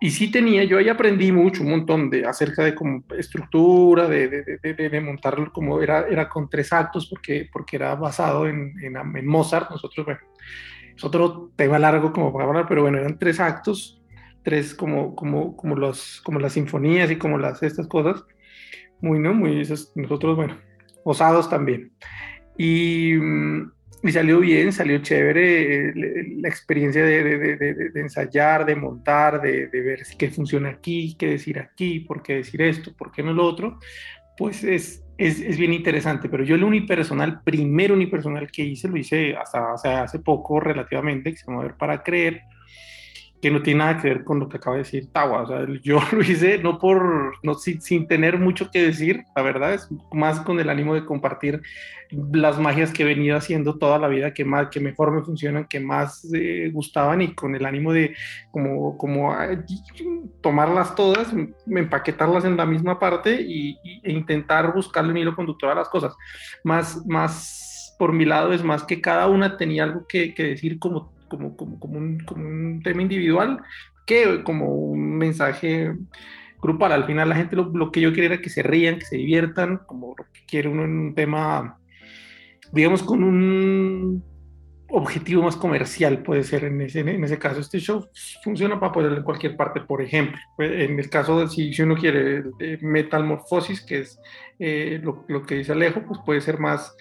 y 0.00 0.10
sí 0.10 0.30
tenía, 0.30 0.64
yo 0.64 0.78
ahí 0.78 0.88
aprendí 0.88 1.30
mucho, 1.30 1.62
un 1.62 1.70
montón 1.70 2.10
de 2.10 2.26
acerca 2.26 2.64
de 2.64 2.74
como 2.74 3.04
estructura, 3.16 4.08
de, 4.08 4.28
de, 4.28 4.58
de, 4.74 4.88
de 4.88 5.00
montarlo 5.00 5.52
como 5.52 5.80
era, 5.80 6.06
era 6.08 6.28
con 6.28 6.50
tres 6.50 6.72
actos, 6.72 7.06
porque, 7.08 7.48
porque 7.52 7.76
era 7.76 7.94
basado 7.94 8.46
en, 8.48 8.74
en, 8.82 8.96
en 8.96 9.26
Mozart. 9.26 9.70
Nosotros, 9.70 10.04
bueno, 10.04 10.20
es 10.96 11.04
otro 11.04 11.50
tema 11.56 11.78
largo 11.78 12.12
como 12.12 12.32
para 12.32 12.44
hablar, 12.44 12.66
pero 12.68 12.82
bueno, 12.82 12.98
eran 12.98 13.18
tres 13.18 13.40
actos, 13.40 14.02
tres 14.42 14.74
como, 14.74 15.14
como, 15.14 15.56
como, 15.56 15.76
los, 15.76 16.20
como 16.22 16.38
las 16.38 16.52
sinfonías 16.52 17.10
y 17.10 17.16
como 17.16 17.38
las, 17.38 17.62
estas 17.62 17.86
cosas. 17.88 18.24
Muy, 19.00 19.18
¿no? 19.18 19.34
Muy, 19.34 19.66
nosotros, 19.94 20.36
bueno, 20.36 20.56
osados 21.04 21.48
también. 21.48 21.92
Y, 22.56 23.14
y, 23.14 24.12
salió 24.12 24.40
bien, 24.40 24.72
salió 24.72 24.98
chévere 24.98 25.92
la 25.94 26.48
experiencia 26.48 27.04
de, 27.04 27.24
de, 27.24 27.56
de, 27.56 27.74
de 27.90 28.00
ensayar, 28.00 28.64
de 28.64 28.76
montar, 28.76 29.40
de, 29.40 29.66
ver 29.66 30.02
qué 30.18 30.30
funciona 30.30 30.70
aquí, 30.70 31.16
qué 31.18 31.28
decir 31.28 31.58
aquí, 31.58 32.00
por 32.00 32.22
qué 32.22 32.36
decir 32.36 32.62
esto, 32.62 32.92
por 32.96 33.10
qué 33.12 33.22
no 33.22 33.32
lo 33.32 33.44
otro. 33.44 33.78
Pues 34.36 34.64
es, 34.64 35.04
es, 35.16 35.40
es, 35.40 35.56
bien 35.56 35.72
interesante, 35.72 36.28
pero 36.28 36.44
yo 36.44 36.56
el 36.56 36.64
unipersonal, 36.64 37.42
primer 37.42 37.92
unipersonal 37.92 38.50
que 38.50 38.62
hice, 38.62 38.88
lo 38.88 38.96
hice 38.96 39.36
hasta, 39.36 39.72
hasta 39.72 40.02
hace 40.02 40.18
poco 40.18 40.58
relativamente, 40.58 41.30
que 41.30 41.36
se 41.36 41.46
llama 41.46 41.62
Ver 41.62 41.76
para 41.76 42.02
Creer, 42.02 42.42
que 43.44 43.50
no 43.50 43.60
tiene 43.60 43.80
nada 43.80 44.00
que 44.00 44.08
ver 44.08 44.24
con 44.24 44.40
lo 44.40 44.48
que 44.48 44.56
acaba 44.56 44.76
de 44.76 44.84
decir 44.84 45.12
Tawa. 45.12 45.42
O 45.42 45.46
sea, 45.46 45.66
yo 45.82 46.00
lo 46.12 46.22
hice 46.22 46.56
no 46.56 46.78
por, 46.78 47.34
no, 47.42 47.52
sin, 47.52 47.82
sin, 47.82 48.06
tener 48.06 48.38
mucho 48.38 48.70
que 48.70 48.80
decir, 48.80 49.24
la 49.36 49.42
verdad, 49.42 49.74
es 49.74 49.86
más 50.14 50.40
con 50.40 50.58
el 50.60 50.70
ánimo 50.70 50.94
de 50.94 51.04
compartir 51.04 51.60
las 52.10 52.58
magias 52.58 52.90
que 52.90 53.02
he 53.02 53.06
venido 53.06 53.36
haciendo 53.36 53.76
toda 53.76 53.98
la 53.98 54.08
vida, 54.08 54.32
que, 54.32 54.46
más, 54.46 54.68
que 54.70 54.80
mejor 54.80 55.12
me 55.12 55.22
funcionan, 55.22 55.66
que 55.66 55.78
más 55.78 56.26
eh, 56.32 56.70
gustaban 56.72 57.20
y 57.20 57.34
con 57.34 57.54
el 57.54 57.66
ánimo 57.66 57.92
de 57.92 58.16
como, 58.50 58.96
como 58.96 59.36
tomarlas 60.40 60.94
todas, 60.94 61.30
empaquetarlas 61.66 62.46
en 62.46 62.56
la 62.56 62.64
misma 62.64 62.98
parte 62.98 63.42
y, 63.42 63.76
e 64.02 64.10
intentar 64.10 64.72
buscarle 64.72 65.10
un 65.10 65.18
hilo 65.18 65.36
conductor 65.36 65.70
a 65.70 65.74
las 65.74 65.90
cosas. 65.90 66.16
Más, 66.62 67.04
más 67.06 67.94
por 67.98 68.14
mi 68.14 68.24
lado 68.24 68.54
es 68.54 68.64
más 68.64 68.84
que 68.84 69.02
cada 69.02 69.26
una 69.26 69.58
tenía 69.58 69.84
algo 69.84 70.06
que 70.08 70.32
decir 70.34 70.78
como 70.78 71.13
como, 71.28 71.56
como, 71.56 71.78
como, 71.78 71.98
un, 71.98 72.20
como 72.20 72.46
un 72.46 72.82
tema 72.82 73.02
individual 73.02 73.62
que 74.06 74.42
como 74.44 74.74
un 74.74 75.16
mensaje 75.16 75.94
grupal. 76.60 76.92
Al 76.92 77.04
final 77.04 77.28
la 77.28 77.36
gente 77.36 77.56
lo, 77.56 77.70
lo, 77.74 77.90
que 77.90 78.00
yo 78.00 78.12
quería 78.12 78.32
era 78.34 78.42
que 78.42 78.50
se 78.50 78.62
rían, 78.62 78.98
que 78.98 79.06
se 79.06 79.16
diviertan, 79.16 79.78
como 79.86 80.14
lo 80.16 80.24
que 80.32 80.44
quiere 80.46 80.68
uno 80.68 80.84
en 80.84 80.98
un 80.98 81.14
tema, 81.14 81.78
digamos, 82.72 83.02
con 83.02 83.22
un 83.22 84.24
objetivo 84.88 85.42
más 85.42 85.56
comercial 85.56 86.22
puede 86.22 86.44
ser 86.44 86.64
en 86.64 86.80
ese, 86.80 87.00
en 87.00 87.24
ese 87.24 87.38
caso. 87.38 87.60
Este 87.60 87.80
show 87.80 88.06
funciona 88.42 88.78
para 88.78 88.92
ponerlo 88.92 89.18
en 89.18 89.24
cualquier 89.24 89.56
parte, 89.56 89.80
por 89.80 90.02
ejemplo. 90.02 90.38
En 90.58 90.98
el 90.98 91.10
caso 91.10 91.40
de 91.40 91.48
si, 91.48 91.72
si 91.72 91.82
uno 91.82 91.96
quiere 91.96 92.44
metalmorfosis, 92.80 93.84
que 93.84 94.00
es 94.00 94.18
eh, 94.58 95.00
lo, 95.02 95.24
lo, 95.28 95.42
que 95.42 95.56
dice 95.56 95.72
Alejo, 95.72 96.02
pues 96.06 96.20
puede 96.24 96.40
ser 96.40 96.58
más 96.58 96.94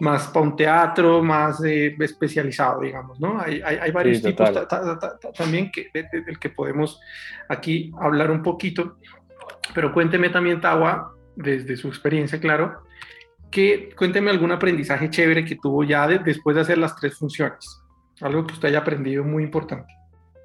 más 0.00 0.28
para 0.28 0.46
un 0.46 0.56
teatro 0.56 1.22
más 1.22 1.62
eh, 1.64 1.96
especializado, 1.98 2.82
digamos, 2.82 3.18
¿no? 3.20 3.40
Hay, 3.40 3.60
hay, 3.64 3.76
hay 3.76 3.90
varios 3.90 4.18
sí, 4.18 4.24
tipos 4.24 4.50
también 5.36 5.70
que, 5.70 5.88
del 5.92 6.08
de, 6.12 6.20
de 6.22 6.36
que 6.36 6.50
podemos 6.50 7.00
aquí 7.48 7.92
hablar 8.00 8.30
un 8.30 8.42
poquito, 8.42 8.98
pero 9.74 9.92
cuénteme 9.92 10.30
también, 10.30 10.60
Tawa, 10.60 11.14
desde 11.36 11.76
su 11.76 11.88
experiencia, 11.88 12.40
claro, 12.40 12.82
que 13.50 13.90
cuénteme 13.96 14.30
algún 14.30 14.52
aprendizaje 14.52 15.10
chévere 15.10 15.44
que 15.44 15.56
tuvo 15.56 15.84
ya 15.84 16.06
de, 16.06 16.18
después 16.18 16.56
de 16.56 16.62
hacer 16.62 16.78
las 16.78 16.96
tres 16.96 17.16
funciones, 17.16 17.82
algo 18.20 18.46
que 18.46 18.54
usted 18.54 18.68
haya 18.68 18.80
aprendido 18.80 19.24
muy 19.24 19.42
importante. 19.42 19.92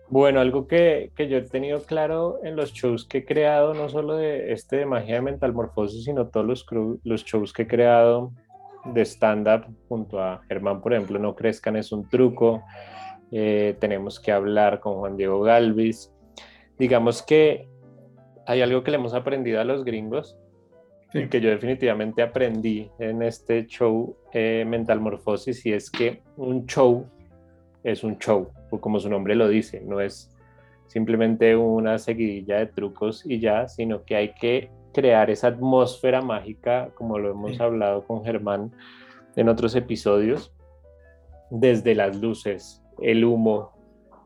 Bueno, 0.09 0.41
algo 0.41 0.67
que, 0.67 1.11
que, 1.15 1.27
yo 1.27 1.37
he 1.37 1.41
tenido 1.41 1.81
claro 1.83 2.39
en 2.43 2.55
los 2.55 2.71
shows 2.71 3.05
que 3.05 3.19
he 3.19 3.25
creado, 3.25 3.73
no 3.73 3.89
solo 3.89 4.15
de 4.15 4.51
este 4.51 4.77
de 4.77 4.85
magia 4.85 5.15
de 5.15 5.21
mentalmorfosis, 5.21 6.03
sino 6.03 6.27
todos 6.27 6.45
los, 6.45 6.65
los 7.03 7.23
shows 7.23 7.51
que 7.51 7.63
he 7.63 7.67
creado 7.67 8.31
de 8.85 9.01
stand-up 9.05 9.65
junto 9.87 10.21
a 10.21 10.41
Germán, 10.47 10.81
por 10.81 10.93
ejemplo, 10.93 11.19
No 11.19 11.35
Crezcan 11.35 11.75
es 11.75 11.91
un 11.91 12.07
truco. 12.09 12.63
Eh, 13.31 13.75
tenemos 13.79 14.19
que 14.19 14.31
hablar 14.31 14.79
con 14.79 14.95
Juan 14.95 15.17
Diego 15.17 15.41
Galvis. 15.41 16.11
Digamos 16.77 17.23
que 17.23 17.67
hay 18.45 18.61
algo 18.61 18.83
que 18.83 18.91
le 18.91 18.97
hemos 18.97 19.13
aprendido 19.13 19.61
a 19.61 19.63
los 19.63 19.83
gringos, 19.83 20.37
sí. 21.11 21.27
que 21.29 21.39
yo 21.41 21.49
definitivamente 21.49 22.21
aprendí 22.21 22.89
en 22.99 23.21
este 23.21 23.65
show 23.67 24.15
eh, 24.33 24.65
Mental 24.67 24.99
Morfosis, 24.99 25.65
y 25.65 25.73
es 25.73 25.89
que 25.89 26.21
un 26.37 26.65
show 26.65 27.05
es 27.83 28.03
un 28.03 28.17
show, 28.17 28.49
o 28.69 28.79
como 28.79 28.99
su 28.99 29.09
nombre 29.09 29.35
lo 29.35 29.47
dice, 29.47 29.81
no 29.81 29.99
es 29.99 30.29
simplemente 30.87 31.55
una 31.55 31.97
seguidilla 31.97 32.59
de 32.59 32.67
trucos 32.67 33.25
y 33.25 33.39
ya, 33.39 33.67
sino 33.67 34.03
que 34.03 34.15
hay 34.15 34.33
que 34.33 34.69
crear 34.93 35.29
esa 35.29 35.47
atmósfera 35.47 36.21
mágica, 36.21 36.91
como 36.95 37.19
lo 37.19 37.31
hemos 37.31 37.57
sí. 37.57 37.61
hablado 37.61 38.05
con 38.05 38.23
Germán 38.23 38.71
en 39.35 39.49
otros 39.49 39.75
episodios, 39.75 40.53
desde 41.49 41.95
las 41.95 42.15
luces, 42.21 42.81
el 43.01 43.25
humo, 43.25 43.71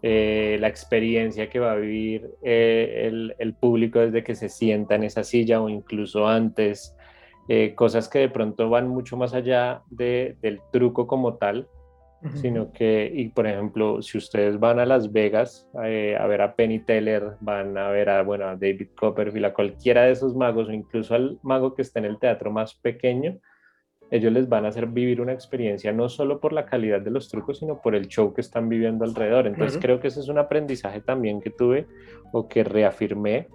eh, 0.03 0.57
la 0.59 0.67
experiencia 0.67 1.49
que 1.49 1.59
va 1.59 1.71
a 1.71 1.75
vivir 1.75 2.29
eh, 2.43 3.07
el, 3.07 3.35
el, 3.39 3.53
público 3.55 3.99
desde 3.99 4.23
que 4.23 4.35
se 4.35 4.47
sienta 4.47 4.95
en 4.95 5.03
esa 5.03 5.23
silla 5.23 5.59
o 5.61 5.69
incluso 5.69 6.27
antes, 6.27 6.95
eh, 7.49 7.73
cosas 7.75 8.09
que 8.09 8.19
de 8.19 8.29
pronto 8.29 8.69
van 8.69 8.89
mucho 8.89 9.15
más 9.15 9.33
allá 9.33 9.81
de, 9.89 10.37
del 10.41 10.59
truco 10.71 11.07
como 11.07 11.35
tal, 11.35 11.67
sino 12.35 12.71
que, 12.71 13.11
y 13.13 13.29
por 13.29 13.47
ejemplo, 13.47 14.01
si 14.01 14.17
ustedes 14.17 14.59
van 14.59 14.79
a 14.79 14.85
Las 14.85 15.11
Vegas 15.11 15.69
eh, 15.83 16.17
a 16.19 16.25
ver 16.27 16.41
a 16.41 16.55
Penny 16.55 16.79
Teller, 16.79 17.33
van 17.41 17.77
a 17.77 17.89
ver 17.89 18.09
a, 18.09 18.23
bueno, 18.23 18.45
a 18.45 18.55
David 18.55 18.89
Copperfield, 18.95 19.45
a 19.45 19.53
cualquiera 19.53 20.03
de 20.03 20.11
esos 20.11 20.35
magos 20.35 20.67
o 20.67 20.71
incluso 20.71 21.13
al 21.15 21.39
mago 21.43 21.75
que 21.75 21.83
está 21.83 21.99
en 21.99 22.05
el 22.05 22.19
teatro 22.19 22.51
más 22.51 22.73
pequeño, 22.75 23.39
ellos 24.09 24.31
les 24.31 24.47
van 24.47 24.65
a 24.65 24.69
hacer 24.69 24.87
vivir 24.87 25.21
una 25.21 25.33
experiencia 25.33 25.91
no 25.91 26.09
solo 26.09 26.39
por 26.39 26.53
la 26.53 26.65
calidad 26.65 27.01
de 27.01 27.11
los 27.11 27.29
trucos, 27.29 27.59
sino 27.59 27.81
por 27.81 27.93
el 27.93 28.07
show 28.07 28.33
que 28.33 28.41
están 28.41 28.69
viviendo 28.69 29.03
alrededor. 29.05 29.47
Entonces 29.47 29.75
uh 29.75 29.79
-huh. 29.79 29.81
creo 29.81 29.99
que 29.99 30.07
ese 30.07 30.21
es 30.21 30.29
un 30.29 30.37
aprendizaje 30.37 31.01
también 31.01 31.41
que 31.41 31.49
tuve 31.49 31.87
o 32.31 32.47
que 32.47 32.63
reafirmé 32.63 33.47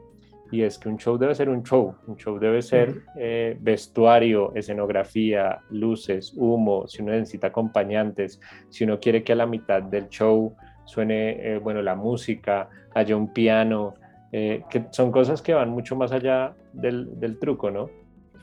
y 0.53 0.63
es 0.63 0.79
que 0.79 0.91
un 0.91 0.99
show 0.99 1.17
debe 1.17 1.35
ser 1.35 1.49
un 1.49 1.63
show, 1.63 1.97
un 2.07 2.17
show 2.19 2.39
debe 2.39 2.61
ser 2.61 3.05
eh, 3.17 3.57
vestuario, 3.59 4.53
escenografía, 4.55 5.61
luces, 5.71 6.35
humo, 6.37 6.87
si 6.87 7.01
uno 7.01 7.13
necesita 7.13 7.47
acompañantes, 7.47 8.39
si 8.69 8.85
uno 8.85 9.01
quiere 9.01 9.25
que 9.25 9.33
a 9.33 9.37
la 9.37 9.47
mitad 9.47 9.83
del 9.83 10.11
show 10.11 10.55
suene, 10.85 11.55
eh, 11.55 11.59
bueno, 11.59 11.81
la 11.81 11.95
música, 11.95 12.69
haya 12.95 13.17
un 13.17 13.33
piano, 13.33 13.95
eh, 14.31 14.63
que 14.69 14.85
son 14.91 15.11
cosas 15.11 15.41
que 15.41 15.55
van 15.55 15.71
mucho 15.71 15.97
más 15.97 16.13
allá 16.13 16.55
del, 16.75 17.19
del 17.19 17.39
truco, 17.39 17.71
¿no? 17.71 17.89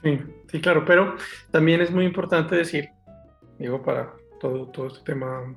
Sí, 0.02 0.20
sí, 0.48 0.60
claro, 0.60 0.84
pero 0.86 1.14
también 1.52 1.80
es 1.82 1.92
muy 1.92 2.06
importante 2.06 2.56
decir, 2.56 2.90
digo, 3.60 3.84
para 3.84 4.14
todo, 4.40 4.66
todo 4.70 4.88
este 4.88 5.04
tema 5.04 5.56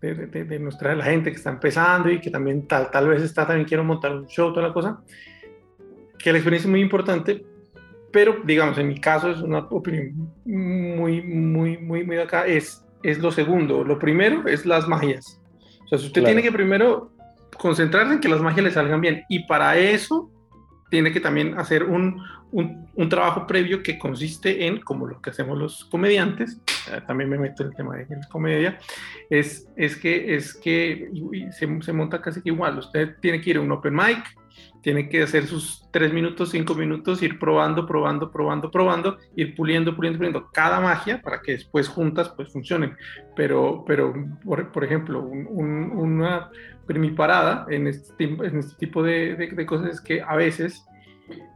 de, 0.00 0.14
de, 0.14 0.44
de 0.44 0.58
nuestra 0.58 0.96
la 0.96 1.04
gente 1.04 1.30
que 1.30 1.36
está 1.36 1.50
empezando 1.50 2.10
y 2.10 2.20
que 2.20 2.30
también 2.30 2.66
tal, 2.66 2.90
tal 2.90 3.06
vez 3.08 3.22
está 3.22 3.46
también 3.46 3.68
quiero 3.68 3.84
montar 3.84 4.12
un 4.12 4.26
show, 4.26 4.52
toda 4.52 4.66
la 4.66 4.72
cosa, 4.72 5.00
que 6.22 6.32
la 6.32 6.38
experiencia 6.38 6.66
es 6.66 6.70
muy 6.70 6.80
importante, 6.80 7.44
pero 8.12 8.40
digamos, 8.44 8.78
en 8.78 8.88
mi 8.88 9.00
caso 9.00 9.30
es 9.30 9.40
una 9.40 9.60
opinión 9.70 10.32
muy, 10.44 11.22
muy, 11.22 11.78
muy, 11.78 12.04
muy 12.04 12.18
acá, 12.18 12.46
es, 12.46 12.84
es 13.02 13.18
lo 13.18 13.30
segundo. 13.30 13.84
Lo 13.84 13.98
primero 13.98 14.46
es 14.48 14.66
las 14.66 14.88
magias. 14.88 15.40
O 15.84 15.88
sea, 15.88 15.98
usted 15.98 16.12
claro. 16.12 16.26
tiene 16.26 16.42
que 16.42 16.52
primero 16.52 17.12
concentrarse 17.56 18.14
en 18.14 18.20
que 18.20 18.28
las 18.28 18.40
magias 18.40 18.64
le 18.64 18.70
salgan 18.70 19.00
bien 19.00 19.24
y 19.28 19.46
para 19.46 19.76
eso 19.76 20.30
tiene 20.90 21.12
que 21.12 21.20
también 21.20 21.56
hacer 21.58 21.84
un, 21.84 22.20
un, 22.50 22.88
un, 22.94 23.08
trabajo 23.08 23.46
previo 23.46 23.82
que 23.82 23.96
consiste 23.98 24.66
en, 24.66 24.80
como 24.80 25.06
lo 25.06 25.22
que 25.22 25.30
hacemos 25.30 25.56
los 25.56 25.84
comediantes, 25.84 26.60
eh, 26.90 27.00
también 27.06 27.30
me 27.30 27.38
meto 27.38 27.62
en 27.62 27.68
el 27.68 27.76
tema 27.76 27.96
de 27.96 28.06
la 28.08 28.28
comedia, 28.28 28.78
es, 29.30 29.68
es 29.76 29.96
que, 29.96 30.34
es 30.34 30.54
que 30.54 31.08
se, 31.52 31.82
se, 31.82 31.92
monta 31.92 32.20
casi 32.20 32.42
que 32.42 32.48
igual, 32.48 32.78
usted 32.78 33.16
tiene 33.20 33.40
que 33.40 33.50
ir 33.50 33.56
a 33.58 33.60
un 33.60 33.70
open 33.70 33.94
mic, 33.94 34.24
tiene 34.82 35.08
que 35.08 35.22
hacer 35.22 35.46
sus 35.46 35.86
tres 35.90 36.12
minutos, 36.12 36.50
cinco 36.50 36.74
minutos, 36.74 37.22
ir 37.22 37.38
probando, 37.38 37.86
probando, 37.86 38.30
probando, 38.30 38.70
probando, 38.70 39.18
ir 39.36 39.54
puliendo, 39.54 39.94
puliendo, 39.94 40.18
puliendo 40.18 40.50
cada 40.52 40.80
magia 40.80 41.20
para 41.20 41.40
que 41.42 41.52
después 41.52 41.88
juntas 41.88 42.30
pues 42.30 42.52
funcionen. 42.52 42.96
Pero, 43.36 43.84
pero 43.86 44.14
por, 44.44 44.84
ejemplo, 44.84 45.22
un, 45.22 45.46
un, 45.50 45.90
una 45.92 46.50
mi 46.98 47.10
parada 47.10 47.66
en 47.68 47.86
este, 47.86 48.36
este 48.42 48.76
tipo 48.78 49.02
de, 49.02 49.64
cosas 49.66 49.94
es 49.94 50.00
que 50.00 50.22
a 50.22 50.34
veces 50.34 50.84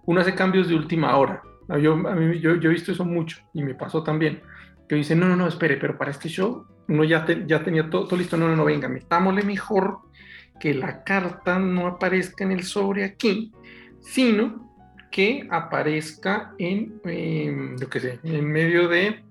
uno 0.06 0.20
hace 0.20 0.34
cambios 0.34 0.68
de 0.68 0.74
última 0.74 1.16
hora. 1.16 1.42
Yo, 1.80 1.96
yo, 2.34 2.56
yo 2.56 2.70
he 2.70 2.72
visto 2.72 2.92
eso 2.92 3.04
mucho 3.04 3.38
y 3.52 3.62
me 3.62 3.74
pasó 3.74 4.02
también. 4.02 4.42
Que 4.88 4.96
dicen, 4.96 5.18
no, 5.18 5.26
no, 5.26 5.34
no, 5.34 5.48
espere, 5.48 5.78
pero 5.78 5.96
para 5.96 6.10
este 6.10 6.28
show 6.28 6.66
uno 6.88 7.04
ya, 7.04 7.26
ya 7.46 7.62
tenía 7.62 7.88
todo, 7.88 8.06
todo, 8.06 8.18
listo, 8.18 8.36
no, 8.36 8.48
no, 8.48 8.56
no, 8.56 8.64
venga, 8.66 8.88
metámosle 8.88 9.42
mejor 9.42 10.00
que 10.58 10.74
la 10.74 11.02
carta 11.04 11.58
no 11.58 11.86
aparezca 11.86 12.44
en 12.44 12.52
el 12.52 12.62
sobre 12.62 13.04
aquí, 13.04 13.52
sino 14.00 14.64
que 15.10 15.46
aparezca 15.50 16.54
en, 16.58 17.00
eh, 17.04 17.76
yo 17.78 17.88
qué 17.88 18.00
sé, 18.00 18.20
en 18.24 18.50
medio 18.50 18.88
de 18.88 19.22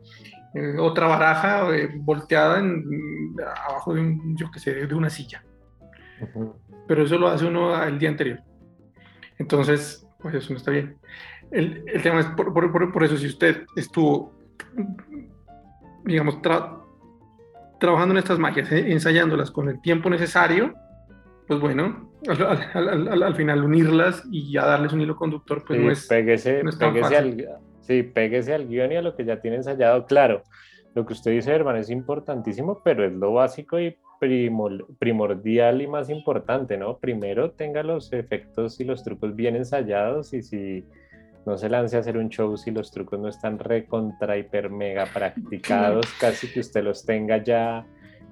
eh, 0.53 0.77
otra 0.79 1.07
baraja 1.07 1.75
eh, 1.75 1.89
volteada 1.95 2.59
en, 2.59 3.35
abajo 3.67 3.93
de 3.93 4.01
un, 4.01 4.37
yo 4.37 4.49
qué 4.51 4.59
sé, 4.59 4.73
de 4.85 4.95
una 4.95 5.09
silla. 5.09 5.43
Pero 6.87 7.03
eso 7.03 7.17
lo 7.17 7.27
hace 7.27 7.45
uno 7.45 7.83
el 7.83 7.99
día 7.99 8.09
anterior. 8.09 8.39
Entonces, 9.37 10.07
pues 10.19 10.35
eso 10.35 10.53
no 10.53 10.57
está 10.57 10.71
bien. 10.71 10.95
El, 11.51 11.83
el 11.87 12.01
tema 12.01 12.21
es, 12.21 12.27
por, 12.27 12.53
por, 12.53 12.91
por, 12.93 13.03
eso, 13.03 13.17
si 13.17 13.27
usted 13.27 13.65
estuvo, 13.75 14.33
digamos, 16.05 16.39
trabajando 17.79 18.13
en 18.13 18.19
estas 18.19 18.39
magias, 18.39 18.71
ensayándolas 18.71 19.51
con 19.51 19.67
el 19.67 19.81
tiempo 19.81 20.09
necesario, 20.09 20.73
pues 21.47 21.59
bueno, 21.59 22.09
al, 22.73 23.23
al, 23.23 23.35
final 23.35 23.63
unirlas 23.63 24.23
y 24.31 24.51
ya 24.51 24.65
darles 24.65 24.93
un 24.93 25.01
hilo 25.01 25.15
conductor, 25.15 25.63
pues 25.65 25.79
sí, 25.79 25.85
no 25.85 25.91
es, 25.91 26.07
péguese, 26.07 26.63
no 26.63 26.69
es 26.69 26.77
tan 26.77 26.93
péguese 26.93 27.15
fácil. 27.15 27.47
al, 27.47 27.59
sí, 27.81 28.03
péguese 28.03 28.53
al 28.53 28.67
guion 28.67 28.91
y 28.91 28.95
a 28.95 29.01
lo 29.01 29.15
que 29.15 29.25
ya 29.25 29.41
tiene 29.41 29.57
ensayado. 29.57 30.05
Claro, 30.05 30.43
lo 30.95 31.05
que 31.05 31.13
usted 31.13 31.31
dice, 31.31 31.51
hermano, 31.51 31.79
es 31.79 31.89
importantísimo, 31.89 32.81
pero 32.83 33.05
es 33.05 33.13
lo 33.13 33.33
básico 33.33 33.79
y 33.79 33.97
primol- 34.21 34.85
primordial 34.99 35.81
y 35.81 35.87
más 35.87 36.09
importante, 36.09 36.77
¿no? 36.77 36.97
Primero 36.97 37.51
tenga 37.51 37.83
los 37.83 38.13
efectos 38.13 38.79
y 38.79 38.85
los 38.85 39.03
trucos 39.03 39.35
bien 39.35 39.55
ensayados 39.55 40.33
y 40.33 40.41
si 40.41 40.85
no 41.45 41.57
se 41.57 41.67
lance 41.67 41.97
a 41.97 41.99
hacer 41.99 42.17
un 42.17 42.29
show 42.29 42.55
si 42.55 42.71
los 42.71 42.89
trucos 42.91 43.19
no 43.19 43.27
están 43.27 43.59
recontra, 43.59 44.37
hiper, 44.37 44.69
mega 44.69 45.05
practicados, 45.05 46.05
casi 46.19 46.47
que 46.47 46.61
usted 46.61 46.83
los 46.83 47.05
tenga 47.05 47.43
ya 47.43 47.85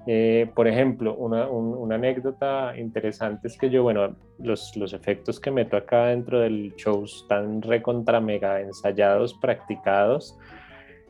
eh, 0.07 0.49
por 0.55 0.67
ejemplo, 0.67 1.15
una, 1.15 1.47
un- 1.47 1.75
una 1.75 1.95
anécdota 1.95 2.73
interesante 2.77 3.47
es 3.47 3.57
que 3.57 3.69
yo, 3.69 3.83
bueno, 3.83 4.15
los, 4.39 4.73
efectos 4.93 5.39
que 5.39 5.51
meto 5.51 5.77
acá 5.77 6.07
dentro 6.07 6.39
del 6.39 6.73
show 6.75 7.03
están 7.03 7.61
recontra 7.61 8.19
mega 8.19 8.61
ensayados, 8.61 9.33
practicados. 9.35 10.37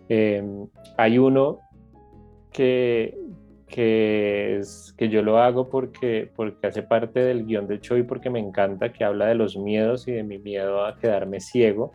Eh, 0.10 0.44
hay 0.98 1.18
uno 1.18 1.60
que, 2.52 3.18
que 3.68 4.62
yo 5.10 5.22
lo 5.22 5.38
hago 5.38 5.70
porque, 5.70 6.30
porque 6.36 6.68
hace 6.68 6.84
parte 6.84 7.22
del 7.22 7.46
guion 7.46 7.68
del 7.68 7.80
show 7.80 7.98
y 7.98 8.04
porque 8.04 8.30
me 8.30 8.40
encanta, 8.40 8.92
que 8.92 9.06
habla 9.06 9.28
de 9.28 9.36
los 9.36 9.56
miedos 9.56 10.08
y 10.10 10.12
de 10.12 10.24
mi 10.24 10.38
miedo 10.38 10.86
a 10.86 10.98
quedarme 10.98 11.40
ciego. 11.40 11.94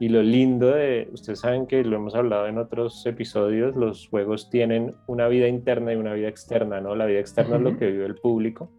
Y 0.00 0.08
lo 0.08 0.22
lindo 0.22 0.70
de, 0.70 1.10
ustedes 1.12 1.40
saben 1.40 1.66
que 1.66 1.84
lo 1.84 1.96
hemos 1.96 2.14
hablado 2.14 2.46
en 2.46 2.56
otros 2.56 3.04
episodios, 3.04 3.76
los 3.76 4.08
juegos 4.08 4.48
tienen 4.48 4.94
una 5.06 5.28
vida 5.28 5.46
interna 5.46 5.92
y 5.92 5.96
una 5.96 6.14
vida 6.14 6.26
externa, 6.26 6.80
¿no? 6.80 6.96
La 6.96 7.04
vida 7.04 7.20
externa 7.20 7.56
es 7.56 7.62
lo 7.62 7.76
que 7.76 7.90
vive 7.90 8.06
el 8.06 8.14
público. 8.14 8.70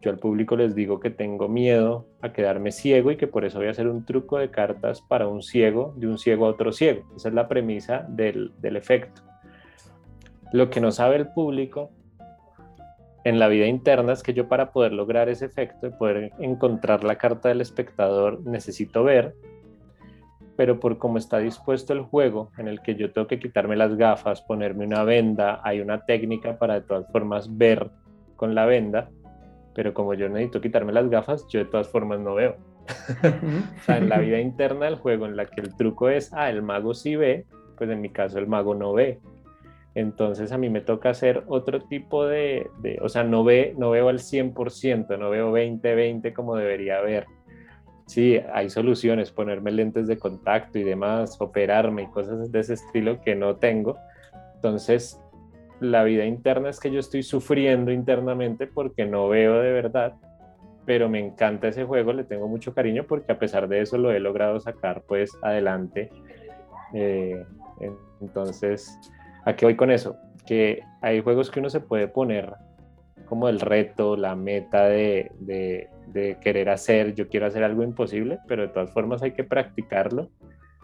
Yo 0.00 0.12
al 0.12 0.20
público 0.20 0.54
les 0.54 0.76
digo 0.76 1.00
que 1.00 1.10
tengo 1.10 1.48
miedo 1.48 2.06
a 2.20 2.32
quedarme 2.32 2.70
ciego 2.70 3.10
y 3.10 3.16
que 3.16 3.26
por 3.26 3.44
eso 3.44 3.58
voy 3.58 3.66
a 3.66 3.72
hacer 3.72 3.88
un 3.88 4.04
truco 4.04 4.38
de 4.38 4.52
cartas 4.52 5.02
para 5.02 5.26
un 5.26 5.42
ciego, 5.42 5.94
de 5.96 6.06
un 6.06 6.16
ciego 6.16 6.46
a 6.46 6.50
otro 6.50 6.70
ciego. 6.70 7.02
Esa 7.16 7.30
es 7.30 7.34
la 7.34 7.48
premisa 7.48 8.06
del, 8.08 8.52
del 8.60 8.76
efecto. 8.76 9.20
Lo 10.52 10.70
que 10.70 10.80
no 10.80 10.92
sabe 10.92 11.16
el 11.16 11.26
público 11.26 11.90
en 13.24 13.40
la 13.40 13.48
vida 13.48 13.66
interna 13.66 14.12
es 14.12 14.22
que 14.22 14.32
yo 14.32 14.46
para 14.46 14.70
poder 14.70 14.92
lograr 14.92 15.28
ese 15.28 15.46
efecto, 15.46 15.88
de 15.88 15.96
poder 15.96 16.30
encontrar 16.38 17.02
la 17.02 17.16
carta 17.16 17.48
del 17.48 17.60
espectador, 17.60 18.40
necesito 18.46 19.02
ver, 19.02 19.34
pero 20.62 20.78
por 20.78 20.96
cómo 20.96 21.18
está 21.18 21.38
dispuesto 21.40 21.92
el 21.92 22.02
juego, 22.02 22.52
en 22.56 22.68
el 22.68 22.80
que 22.82 22.94
yo 22.94 23.12
tengo 23.12 23.26
que 23.26 23.40
quitarme 23.40 23.74
las 23.74 23.96
gafas, 23.96 24.42
ponerme 24.42 24.86
una 24.86 25.02
venda, 25.02 25.60
hay 25.64 25.80
una 25.80 26.04
técnica 26.04 26.56
para 26.56 26.74
de 26.74 26.82
todas 26.82 27.10
formas 27.10 27.58
ver 27.58 27.90
con 28.36 28.54
la 28.54 28.64
venda, 28.64 29.10
pero 29.74 29.92
como 29.92 30.14
yo 30.14 30.28
necesito 30.28 30.60
quitarme 30.60 30.92
las 30.92 31.10
gafas, 31.10 31.44
yo 31.48 31.58
de 31.58 31.64
todas 31.64 31.88
formas 31.88 32.20
no 32.20 32.34
veo. 32.36 32.54
O 33.80 33.82
sea, 33.84 33.98
en 33.98 34.08
la 34.08 34.18
vida 34.20 34.38
interna 34.38 34.86
del 34.86 34.94
juego, 34.98 35.26
en 35.26 35.34
la 35.34 35.46
que 35.46 35.62
el 35.62 35.74
truco 35.74 36.08
es, 36.08 36.32
ah, 36.32 36.48
el 36.48 36.62
mago 36.62 36.94
sí 36.94 37.16
ve, 37.16 37.44
pues 37.76 37.90
en 37.90 38.00
mi 38.00 38.10
caso 38.10 38.38
el 38.38 38.46
mago 38.46 38.76
no 38.76 38.92
ve. 38.92 39.18
Entonces 39.96 40.52
a 40.52 40.58
mí 40.58 40.70
me 40.70 40.80
toca 40.80 41.10
hacer 41.10 41.42
otro 41.48 41.80
tipo 41.80 42.24
de, 42.24 42.70
de- 42.82 43.00
o 43.02 43.08
sea, 43.08 43.24
no, 43.24 43.42
ve, 43.42 43.74
no 43.76 43.90
veo 43.90 44.10
al 44.10 44.20
100%, 44.20 45.18
no 45.18 45.28
veo 45.28 45.50
20-20 45.52 46.32
como 46.32 46.54
debería 46.54 47.00
ver. 47.00 47.26
Sí, 48.06 48.38
hay 48.52 48.68
soluciones, 48.68 49.30
ponerme 49.30 49.70
lentes 49.70 50.06
de 50.06 50.18
contacto 50.18 50.78
y 50.78 50.82
demás, 50.82 51.36
operarme 51.40 52.02
y 52.02 52.06
cosas 52.08 52.50
de 52.50 52.60
ese 52.60 52.74
estilo 52.74 53.20
que 53.20 53.34
no 53.34 53.56
tengo. 53.56 53.96
Entonces, 54.56 55.18
la 55.80 56.04
vida 56.04 56.24
interna 56.24 56.68
es 56.68 56.78
que 56.78 56.90
yo 56.90 57.00
estoy 57.00 57.22
sufriendo 57.22 57.90
internamente 57.90 58.66
porque 58.66 59.04
no 59.06 59.28
veo 59.28 59.60
de 59.60 59.72
verdad, 59.72 60.14
pero 60.84 61.08
me 61.08 61.20
encanta 61.20 61.68
ese 61.68 61.84
juego, 61.84 62.12
le 62.12 62.24
tengo 62.24 62.48
mucho 62.48 62.74
cariño 62.74 63.04
porque 63.08 63.32
a 63.32 63.38
pesar 63.38 63.68
de 63.68 63.80
eso 63.80 63.98
lo 63.98 64.12
he 64.12 64.20
logrado 64.20 64.60
sacar 64.60 65.02
pues 65.06 65.30
adelante. 65.42 66.10
Eh, 66.94 67.44
en- 67.80 67.96
entonces, 68.20 68.98
¿a 69.44 69.54
qué 69.56 69.64
voy 69.64 69.76
con 69.76 69.90
eso? 69.90 70.16
Que 70.46 70.82
hay 71.00 71.20
juegos 71.20 71.50
que 71.50 71.60
uno 71.60 71.70
se 71.70 71.80
puede 71.80 72.08
poner 72.08 72.52
como 73.24 73.48
el 73.48 73.60
reto, 73.60 74.16
la 74.16 74.34
meta 74.36 74.84
de, 74.88 75.30
de- 75.40 75.88
de 76.06 76.36
querer 76.42 76.68
hacer, 76.68 77.14
yo 77.14 77.28
quiero 77.28 77.46
hacer 77.46 77.64
algo 77.64 77.82
imposible, 77.82 78.38
pero 78.46 78.62
de 78.62 78.68
todas 78.68 78.90
formas 78.92 79.22
hay 79.22 79.32
que 79.32 79.44
practicarlo. 79.44 80.28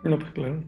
No, 0.04 0.18
pues 0.18 0.30
claro. 0.32 0.62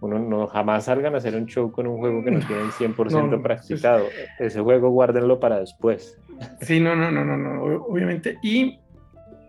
Uno 0.00 0.18
no 0.18 0.46
jamás 0.48 0.84
salgan 0.84 1.14
a 1.14 1.18
hacer 1.18 1.34
un 1.34 1.46
show 1.46 1.72
con 1.72 1.86
un 1.86 1.96
juego 1.98 2.22
que 2.22 2.30
no 2.32 2.40
tienen 2.46 2.70
100% 2.72 3.10
No, 3.30 3.36
no, 3.38 3.42
practicado. 3.42 4.04
Ese 4.38 4.60
juego 4.60 4.90
guárdenlo 4.90 5.40
para 5.40 5.60
después. 5.60 6.18
Sí, 6.60 6.80
no, 6.80 6.94
no, 6.94 7.10
no, 7.10 7.24
no, 7.24 7.36
no, 7.38 7.64
ob- 7.64 7.84
obviamente. 7.88 8.36
Y, 8.42 8.78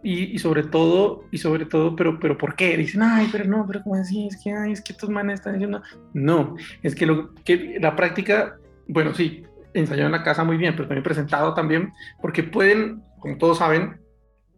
y, 0.03 0.35
y 0.35 0.37
sobre 0.39 0.63
todo, 0.63 1.23
y 1.31 1.39
sobre 1.39 1.65
todo, 1.65 1.95
pero, 1.95 2.17
pero 2.19 2.37
¿por 2.37 2.55
qué? 2.55 2.77
Dicen, 2.77 3.01
ay, 3.01 3.27
pero 3.31 3.43
no, 3.45 3.65
pero 3.67 3.81
¿cómo 3.83 3.95
así? 3.95 4.27
Es 4.27 4.41
que, 4.41 4.53
ay, 4.53 4.71
es 4.71 4.81
que 4.81 4.93
estos 4.93 5.09
manes 5.09 5.39
están 5.39 5.53
diciendo. 5.53 5.81
No, 6.13 6.55
es 6.83 6.95
que, 6.95 7.05
lo, 7.05 7.33
que 7.43 7.77
la 7.81 7.95
práctica, 7.95 8.55
bueno, 8.87 9.13
sí, 9.13 9.43
ensayado 9.75 10.07
en 10.07 10.13
la 10.13 10.23
casa 10.23 10.43
muy 10.43 10.57
bien, 10.57 10.75
pero 10.75 10.87
también 10.87 11.03
presentado 11.03 11.53
también, 11.53 11.93
porque 12.21 12.43
pueden, 12.43 13.03
como 13.19 13.37
todos 13.37 13.59
saben, 13.59 14.01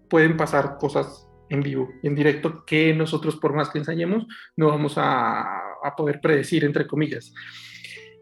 pueden 0.09 0.37
pasar 0.37 0.77
cosas 0.79 1.27
en 1.49 1.61
vivo 1.61 1.89
y 2.03 2.07
en 2.07 2.15
directo 2.15 2.65
que 2.65 2.93
nosotros, 2.93 3.35
por 3.37 3.53
más 3.53 3.69
que 3.69 3.79
ensayemos, 3.79 4.25
no 4.55 4.67
vamos 4.67 4.97
a, 4.97 5.41
a 5.83 5.95
poder 5.95 6.19
predecir, 6.21 6.63
entre 6.63 6.87
comillas. 6.87 7.33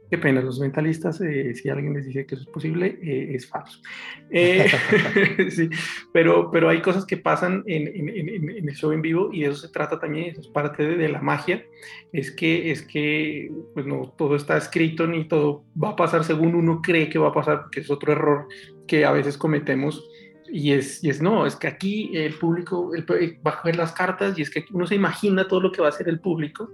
Qué 0.10 0.20
pena, 0.20 0.42
los 0.42 0.60
mentalistas, 0.60 1.20
eh, 1.22 1.56
si 1.56 1.68
alguien 1.68 1.94
les 1.94 2.06
dice 2.06 2.28
que 2.28 2.36
eso 2.36 2.44
es 2.44 2.50
posible, 2.50 3.00
eh, 3.02 3.36
es 3.36 3.48
falso. 3.48 3.80
Eh, 4.32 4.68
sí, 5.52 5.70
pero, 6.12 6.50
pero 6.52 6.68
hay 6.68 6.82
cosas 6.82 7.06
que 7.06 7.16
pasan 7.16 7.64
en, 7.68 7.88
en, 7.88 8.10
en, 8.10 8.50
en, 8.50 8.70
el 8.70 8.76
show 8.76 8.92
en 8.92 9.02
vivo 9.02 9.30
y 9.32 9.42
de 9.42 9.48
eso 9.48 9.56
se 9.56 9.70
trata 9.70 10.00
también, 10.00 10.32
eso 10.32 10.42
es 10.42 10.48
parte 10.48 10.84
de, 10.84 10.98
de 10.98 11.10
la 11.10 11.22
magia, 11.22 11.64
es 12.12 12.32
que, 12.32 12.72
es 12.72 12.82
que 12.82 13.52
pues 13.74 13.86
no 13.86 14.14
todo 14.18 14.36
está 14.36 14.58
escrito 14.58 15.06
ni 15.06 15.28
todo 15.28 15.64
va 15.82 15.90
a 15.92 15.96
pasar 15.96 16.24
según 16.24 16.56
uno 16.56 16.82
cree 16.82 17.08
que 17.08 17.20
va 17.20 17.30
a 17.30 17.34
pasar, 17.34 17.62
porque 17.62 17.82
es 17.82 17.90
otro 17.92 18.12
error 18.12 18.48
que 18.88 19.06
a 19.06 19.12
veces 19.12 19.38
cometemos 19.38 20.04
y 20.52 20.72
es, 20.72 21.04
y 21.04 21.10
es 21.10 21.22
no, 21.22 21.46
es 21.46 21.56
que 21.56 21.68
aquí 21.68 22.12
el 22.14 22.34
público 22.34 22.92
el, 22.94 23.06
va 23.46 23.52
a 23.52 23.58
coger 23.58 23.76
las 23.76 23.92
cartas 23.94 24.38
y 24.38 24.42
es 24.42 24.50
que 24.50 24.66
uno 24.74 24.88
se 24.88 24.96
imagina 24.96 25.48
todo 25.48 25.62
lo 25.62 25.72
que 25.72 25.82
va 25.82 25.88
a 25.88 25.92
hacer 25.92 26.10
el 26.10 26.20
público 26.20 26.72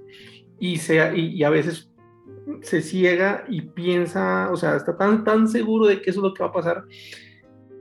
y, 0.60 0.78
sea, 0.78 1.16
y, 1.16 1.36
y 1.36 1.44
a 1.44 1.50
veces 1.50 1.91
se 2.62 2.82
ciega 2.82 3.44
y 3.48 3.62
piensa, 3.62 4.50
o 4.52 4.58
sea, 4.58 4.76
está 4.76 4.98
tan, 4.98 5.24
tan 5.24 5.48
seguro 5.48 5.88
de 5.88 6.02
que 6.02 6.10
eso 6.10 6.20
es 6.20 6.24
lo 6.24 6.34
que 6.34 6.44
va 6.44 6.50
a 6.50 6.54
pasar, 6.54 6.84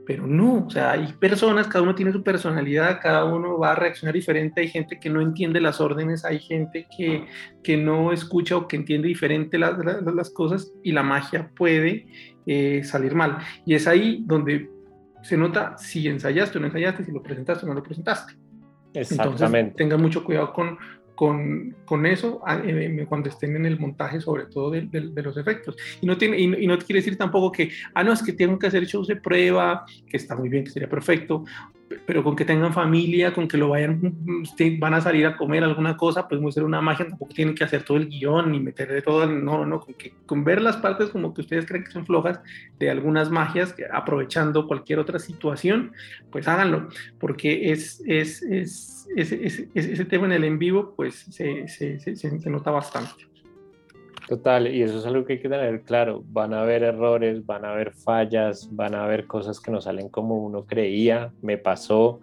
pero 0.05 0.25
no, 0.25 0.65
o 0.65 0.69
sea, 0.69 0.91
hay 0.91 1.13
personas, 1.13 1.67
cada 1.67 1.83
uno 1.83 1.95
tiene 1.95 2.11
su 2.11 2.23
personalidad, 2.23 2.99
cada 3.01 3.23
uno 3.25 3.57
va 3.57 3.71
a 3.71 3.75
reaccionar 3.75 4.13
diferente, 4.13 4.61
hay 4.61 4.67
gente 4.67 4.99
que 4.99 5.09
no 5.09 5.21
entiende 5.21 5.61
las 5.61 5.79
órdenes, 5.79 6.25
hay 6.25 6.39
gente 6.39 6.87
que, 6.97 7.27
que 7.63 7.77
no 7.77 8.11
escucha 8.11 8.57
o 8.57 8.67
que 8.67 8.75
entiende 8.75 9.07
diferente 9.07 9.57
las, 9.57 9.77
las, 9.77 10.01
las 10.03 10.29
cosas 10.31 10.73
y 10.83 10.91
la 10.91 11.03
magia 11.03 11.51
puede 11.55 12.07
eh, 12.45 12.83
salir 12.83 13.15
mal. 13.15 13.37
Y 13.65 13.75
es 13.75 13.87
ahí 13.87 14.23
donde 14.25 14.69
se 15.21 15.37
nota 15.37 15.77
si 15.77 16.07
ensayaste 16.07 16.57
o 16.57 16.61
no 16.61 16.67
ensayaste, 16.67 17.05
si 17.05 17.11
lo 17.11 17.21
presentaste 17.21 17.65
o 17.65 17.69
no 17.69 17.75
lo 17.75 17.83
presentaste. 17.83 18.33
Exactamente. 18.93 19.43
Entonces, 19.43 19.75
tengan 19.77 20.01
mucho 20.01 20.23
cuidado 20.23 20.51
con, 20.51 20.77
con, 21.21 21.75
con, 21.85 22.07
eso 22.07 22.41
eh, 22.47 23.05
cuando 23.07 23.29
estén 23.29 23.55
en 23.55 23.67
el 23.67 23.79
montaje, 23.79 24.19
sobre 24.19 24.47
todo 24.47 24.71
de, 24.71 24.87
de, 24.89 25.21
los 25.21 25.37
efectos. 25.37 25.75
Y 26.01 26.07
no, 26.07 26.17
tiene, 26.17 26.39
y, 26.39 26.63
y, 26.63 26.65
no 26.65 26.79
quiere 26.79 26.99
decir 26.99 27.15
tampoco 27.15 27.51
que, 27.51 27.69
ah, 27.93 28.03
no, 28.03 28.11
es 28.11 28.23
que 28.23 28.33
tengo 28.33 28.57
que 28.57 28.65
hacer 28.65 28.85
shows 28.85 29.07
de 29.07 29.17
prueba, 29.17 29.85
que 30.09 30.17
está 30.17 30.35
muy 30.35 30.49
bien, 30.49 30.63
que 30.63 30.71
sería 30.71 30.89
perfecto, 30.89 31.43
pero 32.05 32.23
con 32.23 32.35
que 32.35 32.45
tengan 32.45 32.73
familia, 32.73 33.33
con 33.33 33.47
que 33.47 33.57
lo 33.57 33.69
vayan, 33.69 33.99
van 34.79 34.93
a 34.93 35.01
salir 35.01 35.25
a 35.25 35.37
comer 35.37 35.63
alguna 35.63 35.97
cosa, 35.97 36.27
pues 36.27 36.39
muy 36.39 36.51
ser 36.51 36.63
una 36.63 36.81
magia, 36.81 37.07
tampoco 37.07 37.33
tienen 37.33 37.55
que 37.55 37.63
hacer 37.63 37.83
todo 37.83 37.97
el 37.97 38.09
guion 38.09 38.51
ni 38.51 38.59
meter 38.59 38.91
de 38.91 39.01
todo, 39.01 39.25
no, 39.25 39.65
no, 39.65 39.79
con, 39.79 39.93
que, 39.93 40.13
con 40.25 40.43
ver 40.43 40.61
las 40.61 40.77
partes 40.77 41.09
como 41.09 41.33
que 41.33 41.41
ustedes 41.41 41.65
creen 41.65 41.83
que 41.83 41.91
son 41.91 42.05
flojas 42.05 42.39
de 42.79 42.89
algunas 42.89 43.29
magias, 43.29 43.75
aprovechando 43.91 44.67
cualquier 44.67 44.99
otra 44.99 45.19
situación, 45.19 45.93
pues 46.31 46.47
háganlo, 46.47 46.89
porque 47.19 47.71
es, 47.71 48.01
es, 48.05 48.41
es, 48.43 49.07
es, 49.15 49.31
es 49.31 49.67
ese 49.73 50.05
tema 50.05 50.25
en 50.25 50.33
el 50.33 50.43
en 50.43 50.59
vivo, 50.59 50.93
pues 50.95 51.25
se 51.29 52.49
nota 52.49 52.71
bastante. 52.71 53.30
Total, 54.31 54.73
y 54.73 54.81
eso 54.81 54.99
es 54.99 55.05
algo 55.05 55.25
que 55.25 55.33
hay 55.33 55.39
que 55.41 55.49
tener 55.49 55.81
claro. 55.81 56.23
Van 56.29 56.53
a 56.53 56.61
haber 56.61 56.83
errores, 56.83 57.45
van 57.45 57.65
a 57.65 57.73
haber 57.73 57.91
fallas, 57.91 58.69
van 58.71 58.95
a 58.95 59.03
haber 59.03 59.27
cosas 59.27 59.59
que 59.59 59.71
no 59.71 59.81
salen 59.81 60.07
como 60.07 60.37
uno 60.37 60.65
creía, 60.65 61.33
me 61.41 61.57
pasó, 61.57 62.21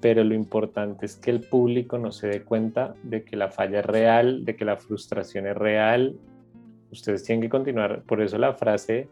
pero 0.00 0.24
lo 0.24 0.32
importante 0.32 1.04
es 1.04 1.16
que 1.16 1.30
el 1.30 1.40
público 1.40 1.98
no 1.98 2.10
se 2.10 2.28
dé 2.28 2.42
cuenta 2.42 2.94
de 3.02 3.22
que 3.22 3.36
la 3.36 3.50
falla 3.50 3.80
es 3.80 3.84
real, 3.84 4.46
de 4.46 4.56
que 4.56 4.64
la 4.64 4.78
frustración 4.78 5.46
es 5.46 5.54
real. 5.54 6.16
Ustedes 6.90 7.22
tienen 7.22 7.42
que 7.42 7.50
continuar, 7.50 8.00
por 8.04 8.22
eso 8.22 8.38
la 8.38 8.54
frase 8.54 9.08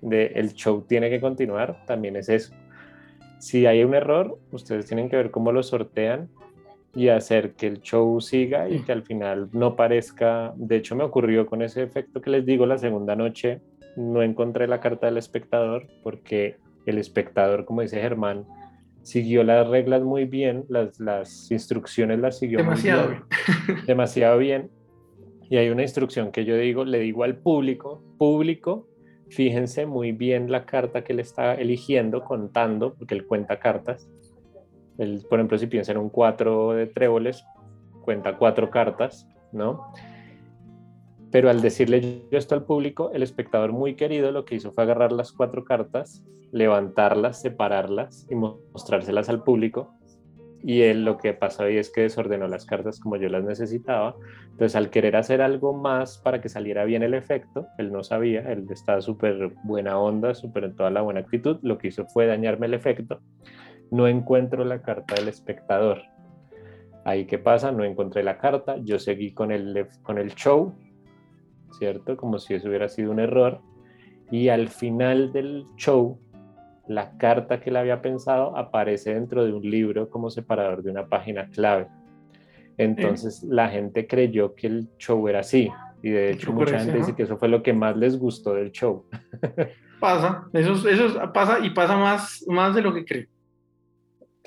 de 0.00 0.26
el 0.36 0.54
show 0.54 0.84
tiene 0.86 1.10
que 1.10 1.20
continuar 1.20 1.84
también 1.86 2.14
es 2.14 2.28
eso. 2.28 2.54
Si 3.40 3.66
hay 3.66 3.82
un 3.82 3.96
error, 3.96 4.38
ustedes 4.52 4.86
tienen 4.86 5.10
que 5.10 5.16
ver 5.16 5.32
cómo 5.32 5.50
lo 5.50 5.64
sortean 5.64 6.28
y 6.98 7.10
hacer 7.10 7.52
que 7.52 7.68
el 7.68 7.80
show 7.80 8.20
siga 8.20 8.68
y 8.68 8.80
que 8.80 8.90
al 8.90 9.04
final 9.04 9.48
no 9.52 9.76
parezca, 9.76 10.52
de 10.56 10.78
hecho 10.78 10.96
me 10.96 11.04
ocurrió 11.04 11.46
con 11.46 11.62
ese 11.62 11.84
efecto 11.84 12.20
que 12.20 12.28
les 12.28 12.44
digo 12.44 12.66
la 12.66 12.76
segunda 12.76 13.14
noche, 13.14 13.60
no 13.96 14.20
encontré 14.20 14.66
la 14.66 14.80
carta 14.80 15.06
del 15.06 15.16
espectador 15.16 15.86
porque 16.02 16.56
el 16.86 16.98
espectador, 16.98 17.64
como 17.66 17.82
dice 17.82 18.00
Germán, 18.00 18.46
siguió 19.02 19.44
las 19.44 19.68
reglas 19.68 20.02
muy 20.02 20.24
bien, 20.24 20.64
las, 20.68 20.98
las 20.98 21.48
instrucciones 21.52 22.18
las 22.18 22.36
siguió 22.36 22.58
demasiado 22.58 23.10
bien, 23.10 23.22
demasiado 23.86 24.38
bien. 24.38 24.68
Y 25.48 25.56
hay 25.56 25.70
una 25.70 25.82
instrucción 25.82 26.32
que 26.32 26.44
yo 26.44 26.56
digo, 26.56 26.84
le 26.84 26.98
digo 26.98 27.22
al 27.22 27.36
público, 27.36 28.02
público, 28.18 28.88
fíjense 29.28 29.86
muy 29.86 30.10
bien 30.10 30.50
la 30.50 30.66
carta 30.66 31.04
que 31.04 31.12
él 31.12 31.20
está 31.20 31.54
eligiendo, 31.54 32.24
contando, 32.24 32.94
porque 32.94 33.14
él 33.14 33.24
cuenta 33.24 33.60
cartas 33.60 34.08
por 35.28 35.38
ejemplo, 35.38 35.58
si 35.58 35.66
piensa 35.68 35.92
en 35.92 35.98
un 35.98 36.10
4 36.10 36.72
de 36.72 36.86
tréboles, 36.86 37.44
cuenta 38.08 38.38
cuatro 38.38 38.70
cartas, 38.70 39.28
¿no? 39.52 39.92
Pero 41.30 41.50
al 41.50 41.60
decirle 41.60 42.22
yo 42.30 42.38
esto 42.38 42.54
al 42.54 42.64
público, 42.64 43.10
el 43.12 43.22
espectador 43.22 43.72
muy 43.72 43.96
querido 43.96 44.32
lo 44.32 44.46
que 44.46 44.54
hizo 44.54 44.72
fue 44.72 44.84
agarrar 44.84 45.12
las 45.12 45.30
cuatro 45.30 45.62
cartas, 45.62 46.24
levantarlas, 46.50 47.42
separarlas 47.42 48.26
y 48.30 48.34
mostrárselas 48.34 49.28
al 49.28 49.42
público. 49.42 49.94
Y 50.62 50.80
él 50.82 51.04
lo 51.04 51.18
que 51.18 51.34
pasó 51.34 51.64
ahí 51.64 51.76
es 51.76 51.90
que 51.90 52.00
desordenó 52.00 52.48
las 52.48 52.64
cartas 52.64 52.98
como 52.98 53.16
yo 53.16 53.28
las 53.28 53.44
necesitaba. 53.44 54.16
Entonces, 54.52 54.74
al 54.74 54.88
querer 54.88 55.14
hacer 55.14 55.42
algo 55.42 55.74
más 55.74 56.16
para 56.16 56.40
que 56.40 56.48
saliera 56.48 56.84
bien 56.84 57.02
el 57.02 57.12
efecto, 57.12 57.66
él 57.76 57.92
no 57.92 58.02
sabía, 58.02 58.40
él 58.50 58.66
estaba 58.70 59.02
súper 59.02 59.52
buena 59.64 59.98
onda, 59.98 60.34
súper 60.34 60.64
en 60.64 60.74
toda 60.74 60.90
la 60.90 61.02
buena 61.02 61.20
actitud. 61.20 61.58
Lo 61.60 61.76
que 61.76 61.88
hizo 61.88 62.06
fue 62.06 62.26
dañarme 62.26 62.66
el 62.66 62.74
efecto 62.74 63.20
no 63.90 64.06
encuentro 64.06 64.64
la 64.64 64.82
carta 64.82 65.14
del 65.14 65.28
espectador. 65.28 66.02
Ahí 67.04 67.26
qué 67.26 67.38
pasa, 67.38 67.72
no 67.72 67.84
encontré 67.84 68.22
la 68.22 68.38
carta, 68.38 68.76
yo 68.82 68.98
seguí 68.98 69.32
con 69.32 69.50
el, 69.50 69.86
con 70.02 70.18
el 70.18 70.34
show, 70.34 70.74
¿cierto? 71.78 72.16
Como 72.16 72.38
si 72.38 72.54
eso 72.54 72.68
hubiera 72.68 72.88
sido 72.88 73.10
un 73.10 73.20
error. 73.20 73.60
Y 74.30 74.48
al 74.48 74.68
final 74.68 75.32
del 75.32 75.64
show, 75.76 76.20
la 76.86 77.16
carta 77.16 77.60
que 77.60 77.70
le 77.70 77.78
había 77.78 78.02
pensado 78.02 78.56
aparece 78.56 79.14
dentro 79.14 79.44
de 79.44 79.52
un 79.52 79.62
libro 79.62 80.10
como 80.10 80.30
separador 80.30 80.82
de 80.82 80.90
una 80.90 81.06
página 81.06 81.48
clave. 81.48 81.88
Entonces 82.76 83.42
la 83.42 83.68
gente 83.68 84.06
creyó 84.06 84.54
que 84.54 84.66
el 84.68 84.88
show 84.98 85.26
era 85.28 85.40
así. 85.40 85.70
Y 86.02 86.10
de 86.10 86.30
hecho 86.30 86.52
mucha 86.52 86.78
gente 86.78 86.98
dice 86.98 87.14
que 87.14 87.24
eso 87.24 87.36
fue 87.36 87.48
lo 87.48 87.62
que 87.62 87.72
más 87.72 87.96
les 87.96 88.18
gustó 88.18 88.54
del 88.54 88.70
show. 88.70 89.04
Pasa, 90.00 90.44
eso, 90.52 90.88
eso 90.88 91.32
pasa 91.32 91.58
y 91.58 91.70
pasa 91.70 91.96
más, 91.96 92.44
más 92.46 92.72
de 92.72 92.82
lo 92.82 92.94
que 92.94 93.04
creo. 93.04 93.26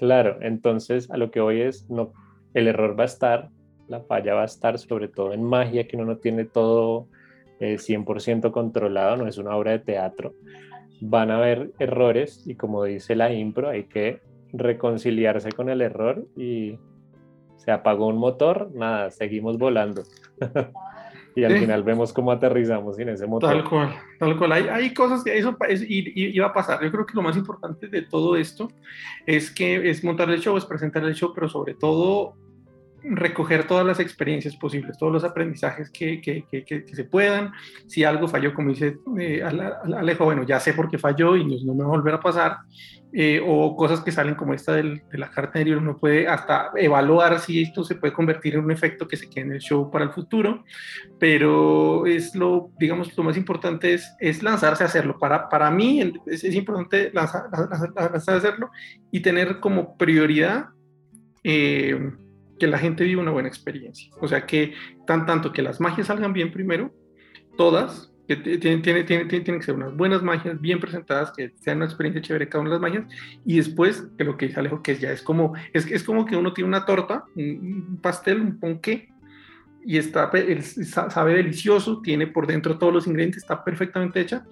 Claro, 0.02 0.40
entonces 0.42 1.12
a 1.12 1.18
lo 1.18 1.30
que 1.30 1.42
voy 1.42 1.62
es, 1.62 1.88
no, 1.88 2.12
el 2.56 2.68
error 2.68 2.98
va 2.98 3.04
a 3.04 3.06
estar, 3.06 3.50
la 3.88 4.02
falla 4.02 4.34
va 4.34 4.42
a 4.42 4.46
estar, 4.46 4.80
sobre 4.80 5.08
todo 5.08 5.32
en 5.32 5.44
magia, 5.44 5.88
que 5.88 5.96
uno 5.96 6.06
no 6.06 6.18
tiene 6.18 6.44
todo 6.44 7.06
100% 7.60 8.48
eh, 8.48 8.52
controlado, 8.52 9.18
no 9.18 9.28
es 9.28 9.38
una 9.38 9.56
obra 9.56 9.74
de 9.74 9.78
teatro. 9.78 10.34
Van 11.02 11.30
a 11.30 11.38
haber 11.38 11.70
errores 11.78 12.42
y 12.48 12.56
como 12.56 12.84
dice 12.84 13.16
la 13.16 13.32
impro, 13.32 13.70
hay 13.70 13.84
que 13.84 14.22
reconciliarse 14.52 15.52
con 15.52 15.70
el 15.70 15.82
error 15.82 16.26
y 16.36 16.80
se 17.58 17.70
apagó 17.70 18.08
un 18.08 18.18
motor, 18.18 18.72
nada, 18.74 19.12
seguimos 19.12 19.60
volando. 19.60 20.02
y 21.36 21.44
al 21.44 21.58
final 21.58 21.84
vemos 21.84 22.12
cómo 22.14 22.32
aterrizamos 22.32 22.96
sin 22.98 23.10
ese 23.10 23.26
motor. 23.28 23.50
Tal 23.50 23.64
cual, 23.64 23.96
tal 24.20 24.38
cual. 24.38 24.52
Hay, 24.52 24.68
hay 24.68 24.94
cosas 24.94 25.24
que 25.24 25.38
eso, 25.38 25.56
iba 25.88 26.48
a 26.48 26.54
pasar. 26.54 26.84
Yo 26.84 26.92
creo 26.92 27.06
que 27.06 27.14
lo 27.14 27.22
más 27.22 27.38
importante 27.38 27.88
de 27.88 28.02
todo 28.02 28.36
esto 28.36 28.70
es 29.26 29.52
que 29.52 29.90
es 29.90 30.04
montar 30.04 30.30
el 30.30 30.40
show, 30.40 30.58
es 30.58 30.66
presentar 30.66 31.04
el 31.04 31.16
show, 31.16 31.32
pero 31.34 31.48
sobre 31.48 31.74
todo 31.74 32.36
recoger 33.04 33.68
todas 33.68 33.86
las 33.86 34.00
experiencias 34.00 34.56
posibles, 34.56 34.98
todos 34.98 35.12
los 35.12 35.24
aprendizajes 35.24 35.90
que, 35.90 36.22
que, 36.22 36.46
que, 36.50 36.96
se 36.96 37.04
puedan. 37.04 37.52
Si 37.88 38.04
algo 38.04 38.28
falló, 38.28 38.54
como 38.54 38.70
dice 38.70 38.98
eh, 39.20 39.42
Alejo, 39.44 40.26
bueno, 40.26 40.44
ya 40.44 40.60
sé 40.60 40.74
por 40.74 40.90
qué 40.90 40.98
falló 40.98 41.36
y 41.36 41.46
no, 41.64 41.74
me 41.74 41.84
va 41.84 41.86
a 41.86 41.98
volver 41.98 42.14
a 42.16 42.20
pasar. 42.20 42.58
Eh, 43.14 43.42
o 43.46 43.76
cosas 43.76 44.00
que 44.00 44.12
salen 44.12 44.36
como 44.36 44.54
esta 44.54 44.72
del, 44.72 45.02
de 45.12 45.18
la 45.18 45.30
carta 45.30 45.60
de 45.60 45.76
uno 45.76 45.98
puede 45.98 46.30
hasta 46.30 46.72
evaluar 46.78 47.42
si 47.42 47.62
esto 47.62 47.84
se 47.84 47.96
puede 47.96 48.14
convertir 48.14 48.54
en 48.54 48.64
un 48.64 48.72
efecto 48.72 49.06
que 49.06 49.18
se 49.18 49.30
quede 49.30 49.48
en 49.48 49.52
el 49.52 49.60
show 49.60 49.92
para 49.92 50.06
el 50.06 50.12
futuro, 50.12 50.64
pero 51.20 52.06
es 52.06 52.34
lo, 52.36 52.72
digamos, 52.80 53.16
lo 53.18 53.24
más 53.26 53.36
importante 53.36 53.96
es, 53.96 54.16
es 54.22 54.42
lanzarse 54.42 54.84
a 54.84 54.88
hacerlo. 54.88 55.20
Para, 55.20 55.50
para 55.50 55.70
mí 55.70 56.02
es, 56.26 56.44
importante 56.56 57.12
lanzar, 57.14 57.50
a 57.98 58.36
hacerlo 58.38 58.70
y 59.12 59.20
tener 59.20 59.60
como 59.60 59.98
prioridad 59.98 60.68
eh, 61.44 62.14
que 62.62 62.68
la 62.68 62.78
gente 62.78 63.04
viva 63.04 63.24
una 63.24 63.32
buena 63.32 63.50
experiencia. 63.50 64.12
O 64.20 64.28
sea, 64.28 64.46
que 64.46 64.76
tan 65.08 65.26
tanto 65.26 65.52
que 65.52 65.64
las 65.64 65.82
magias 65.82 66.06
salgan 66.06 66.32
bien 66.32 66.52
primero, 66.52 66.94
todas, 67.58 68.14
que 68.28 68.36
tienen, 68.36 68.84
tienen, 68.84 69.04
tienen, 69.04 69.28
tienen 69.28 69.60
que 69.60 69.64
ser 69.64 69.74
unas 69.74 69.98
buenas 69.98 70.22
magias, 70.22 70.62
bien 70.62 70.80
presentadas, 70.80 71.32
que 71.36 71.54
sean 71.56 71.78
una 71.78 71.88
experiencia 71.88 72.22
chévere 72.22 72.50
cada 72.50 72.62
una 72.62 72.70
de 72.70 72.76
las 72.76 72.82
magias, 72.82 73.06
y 73.48 73.58
después, 73.58 74.08
que 74.16 74.24
lo 74.24 74.38
que 74.38 74.46
dice 74.46 74.60
Alejo, 74.60 74.84
que 74.84 74.96
ya 74.96 75.12
es 75.12 75.24
como, 75.24 75.56
es, 75.74 75.88
es 75.88 76.04
como 76.04 76.28
que 76.28 76.36
uno 76.36 76.54
tiene 76.54 76.68
una 76.68 76.86
torta, 76.86 77.26
un, 77.36 77.98
pastel, 78.00 78.40
un 78.40 78.60
ponqué, 78.60 79.10
y 79.84 79.98
está, 79.98 80.30
sabe 81.10 81.34
delicioso, 81.34 82.00
tiene 82.04 82.28
por 82.28 82.46
dentro 82.46 82.78
todos 82.78 82.94
los 82.94 83.08
ingredientes, 83.08 83.42
está 83.42 83.64
perfectamente 83.64 84.22
hecha, 84.22 84.46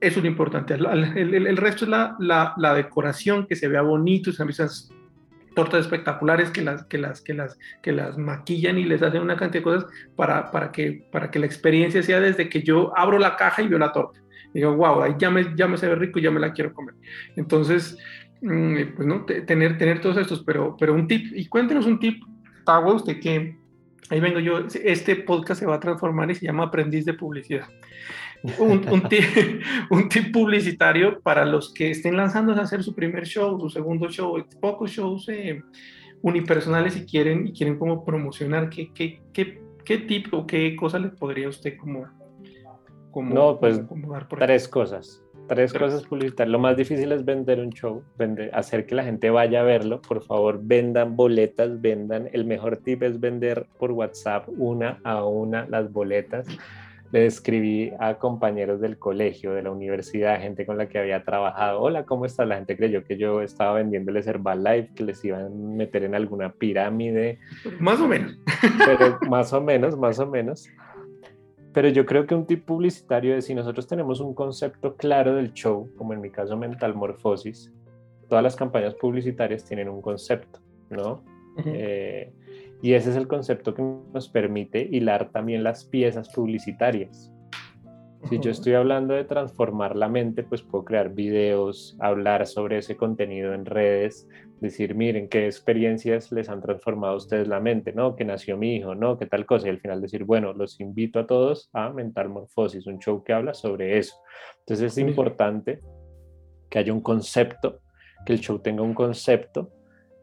eso 0.00 0.20
es 0.20 0.22
lo 0.22 0.28
importante. 0.28 0.74
El, 0.74 0.86
el, 1.34 1.56
resto 1.56 1.84
es 1.84 1.90
la, 1.90 2.14
la, 2.20 2.54
la, 2.56 2.74
decoración, 2.74 3.48
que 3.48 3.56
se 3.56 3.66
vea 3.66 3.82
bonito, 3.82 4.30
esas 4.30 4.92
tortas 5.54 5.80
espectaculares 5.80 6.50
que 6.50 6.62
las, 6.62 6.84
que 6.84 6.98
las, 6.98 7.20
que 7.20 7.34
las, 7.34 7.58
que 7.82 7.92
las 7.92 8.18
maquillan 8.18 8.78
y 8.78 8.84
les 8.84 9.02
hacen 9.02 9.22
una 9.22 9.36
cantidad 9.36 9.60
de 9.60 9.64
cosas 9.64 9.86
para, 10.16 10.50
para, 10.50 10.72
que, 10.72 11.06
para 11.10 11.30
que 11.30 11.38
la 11.38 11.46
experiencia 11.46 12.02
sea 12.02 12.20
desde 12.20 12.48
que 12.48 12.62
yo 12.62 12.96
abro 12.96 13.18
la 13.18 13.36
caja 13.36 13.62
y 13.62 13.68
veo 13.68 13.78
la 13.78 13.92
torta. 13.92 14.20
Digo, 14.52 14.74
wow, 14.74 15.02
ahí 15.02 15.14
ya 15.18 15.30
me, 15.30 15.54
ya 15.56 15.68
me 15.68 15.76
se 15.76 15.88
ve 15.88 15.94
rico 15.94 16.18
y 16.18 16.22
ya 16.22 16.30
me 16.30 16.40
la 16.40 16.52
quiero 16.52 16.72
comer. 16.72 16.94
Entonces, 17.36 17.96
mm, 18.42 18.94
pues 18.96 19.06
no, 19.06 19.24
tener, 19.24 19.78
tener 19.78 20.00
todos 20.00 20.16
estos, 20.16 20.42
pero, 20.44 20.76
pero 20.78 20.94
un 20.94 21.06
tip, 21.06 21.32
y 21.34 21.46
cuéntenos 21.46 21.86
un 21.86 21.98
tip, 21.98 22.22
Tawa, 22.64 22.94
usted 22.94 23.20
que 23.20 23.56
ahí 24.10 24.20
vengo 24.20 24.40
yo, 24.40 24.66
este 24.84 25.16
podcast 25.16 25.60
se 25.60 25.66
va 25.66 25.76
a 25.76 25.80
transformar 25.80 26.30
y 26.30 26.34
se 26.34 26.46
llama 26.46 26.64
Aprendiz 26.64 27.04
de 27.04 27.14
Publicidad 27.14 27.68
un, 28.58 28.88
un, 28.90 29.02
tip, 29.08 29.24
un, 29.90 30.08
tip, 30.08 30.32
publicitario 30.32 31.20
para 31.20 31.44
los 31.44 31.72
que 31.72 31.90
estén 31.90 32.16
lanzándose 32.16 32.60
a 32.60 32.64
hacer 32.64 32.82
su 32.82 32.94
primer 32.94 33.26
show, 33.26 33.58
su 33.60 33.70
segundo 33.70 34.08
show, 34.10 34.36
pocos 34.60 34.90
shows 34.90 35.28
eh, 35.28 35.62
unipersonales 36.22 36.96
y 36.96 37.06
quieren, 37.06 37.48
y 37.48 37.52
quieren 37.52 37.78
como 37.78 38.04
promocionar, 38.04 38.70
¿qué, 38.70 38.90
qué, 38.92 39.20
qué, 39.32 39.62
qué 39.84 39.98
tip 39.98 40.32
o 40.32 40.46
qué 40.46 40.76
cosa 40.76 40.98
le 40.98 41.08
podría 41.08 41.48
usted 41.48 41.76
como, 41.76 42.06
como, 43.10 43.34
no, 43.34 43.58
pues, 43.58 43.80
dar 44.08 44.28
por 44.28 44.38
tres 44.38 44.68
cosas. 44.68 45.22
Tres 45.48 45.72
cosas 45.72 46.04
publicitarias. 46.04 46.52
Lo 46.52 46.60
más 46.60 46.76
difícil 46.76 47.10
es 47.10 47.24
vender 47.24 47.58
un 47.58 47.70
show, 47.70 48.04
vender, 48.16 48.54
hacer 48.54 48.86
que 48.86 48.94
la 48.94 49.02
gente 49.02 49.30
vaya 49.30 49.62
a 49.62 49.64
verlo. 49.64 50.00
Por 50.00 50.22
favor, 50.22 50.60
vendan 50.62 51.16
boletas, 51.16 51.80
vendan. 51.80 52.28
El 52.32 52.44
mejor 52.44 52.76
tip 52.76 53.02
es 53.02 53.18
vender 53.18 53.66
por 53.76 53.90
WhatsApp 53.90 54.48
una 54.48 55.00
a 55.02 55.24
una 55.24 55.66
las 55.68 55.92
boletas 55.92 56.46
le 57.12 57.26
escribí 57.26 57.92
a 57.98 58.14
compañeros 58.18 58.80
del 58.80 58.98
colegio, 58.98 59.52
de 59.52 59.62
la 59.62 59.72
universidad, 59.72 60.40
gente 60.40 60.64
con 60.64 60.78
la 60.78 60.88
que 60.88 60.98
había 60.98 61.24
trabajado. 61.24 61.80
Hola, 61.80 62.04
¿cómo 62.04 62.24
estás? 62.24 62.46
La 62.46 62.56
gente 62.56 62.76
creyó 62.76 63.02
que 63.02 63.16
yo 63.16 63.42
estaba 63.42 63.74
vendiéndoles 63.74 64.26
Herbalife, 64.26 64.94
que 64.94 65.04
les 65.04 65.24
iban 65.24 65.46
a 65.46 65.48
meter 65.48 66.04
en 66.04 66.14
alguna 66.14 66.52
pirámide. 66.52 67.38
Más 67.80 68.00
o 68.00 68.06
menos. 68.06 68.38
Pero 68.84 69.18
más 69.28 69.52
o 69.52 69.60
menos, 69.60 69.98
más 69.98 70.18
o 70.20 70.26
menos. 70.26 70.68
Pero 71.72 71.88
yo 71.88 72.06
creo 72.06 72.26
que 72.26 72.34
un 72.34 72.46
tip 72.46 72.64
publicitario 72.64 73.36
es 73.36 73.46
si 73.46 73.54
nosotros 73.54 73.86
tenemos 73.86 74.20
un 74.20 74.34
concepto 74.34 74.96
claro 74.96 75.34
del 75.34 75.52
show, 75.52 75.88
como 75.96 76.12
en 76.12 76.20
mi 76.20 76.30
caso 76.30 76.56
Mental 76.56 76.94
Morfosis, 76.94 77.72
todas 78.28 78.42
las 78.42 78.56
campañas 78.56 78.94
publicitarias 78.94 79.64
tienen 79.64 79.88
un 79.88 80.00
concepto, 80.00 80.60
¿no? 80.90 81.22
Y 82.82 82.94
ese 82.94 83.10
es 83.10 83.16
el 83.16 83.28
concepto 83.28 83.74
que 83.74 83.82
nos 83.82 84.28
permite 84.28 84.88
hilar 84.90 85.30
también 85.30 85.62
las 85.62 85.84
piezas 85.84 86.30
publicitarias. 86.30 87.32
Si 88.28 88.38
yo 88.38 88.50
estoy 88.50 88.74
hablando 88.74 89.14
de 89.14 89.24
transformar 89.24 89.96
la 89.96 90.08
mente, 90.08 90.42
pues 90.42 90.62
puedo 90.62 90.84
crear 90.84 91.14
videos, 91.14 91.96
hablar 92.00 92.46
sobre 92.46 92.78
ese 92.78 92.96
contenido 92.96 93.54
en 93.54 93.64
redes, 93.64 94.28
decir, 94.60 94.94
miren, 94.94 95.28
qué 95.28 95.46
experiencias 95.46 96.30
les 96.30 96.50
han 96.50 96.60
transformado 96.60 97.14
a 97.14 97.16
ustedes 97.16 97.48
la 97.48 97.60
mente, 97.60 97.94
¿no? 97.94 98.16
Que 98.16 98.26
nació 98.26 98.58
mi 98.58 98.76
hijo, 98.76 98.94
¿no? 98.94 99.18
¿Qué 99.18 99.24
tal 99.24 99.46
cosa? 99.46 99.66
Y 99.66 99.70
al 99.70 99.80
final 99.80 100.02
decir, 100.02 100.24
bueno, 100.24 100.52
los 100.52 100.80
invito 100.80 101.18
a 101.18 101.26
todos 101.26 101.70
a 101.72 101.90
Mental 101.90 102.28
Morfosis, 102.28 102.86
un 102.86 102.98
show 102.98 103.24
que 103.24 103.32
habla 103.32 103.54
sobre 103.54 103.98
eso. 103.98 104.16
Entonces 104.60 104.92
es 104.92 104.98
importante 104.98 105.80
que 106.68 106.78
haya 106.78 106.92
un 106.92 107.00
concepto, 107.00 107.80
que 108.26 108.34
el 108.34 108.40
show 108.40 108.58
tenga 108.58 108.82
un 108.82 108.94
concepto. 108.94 109.72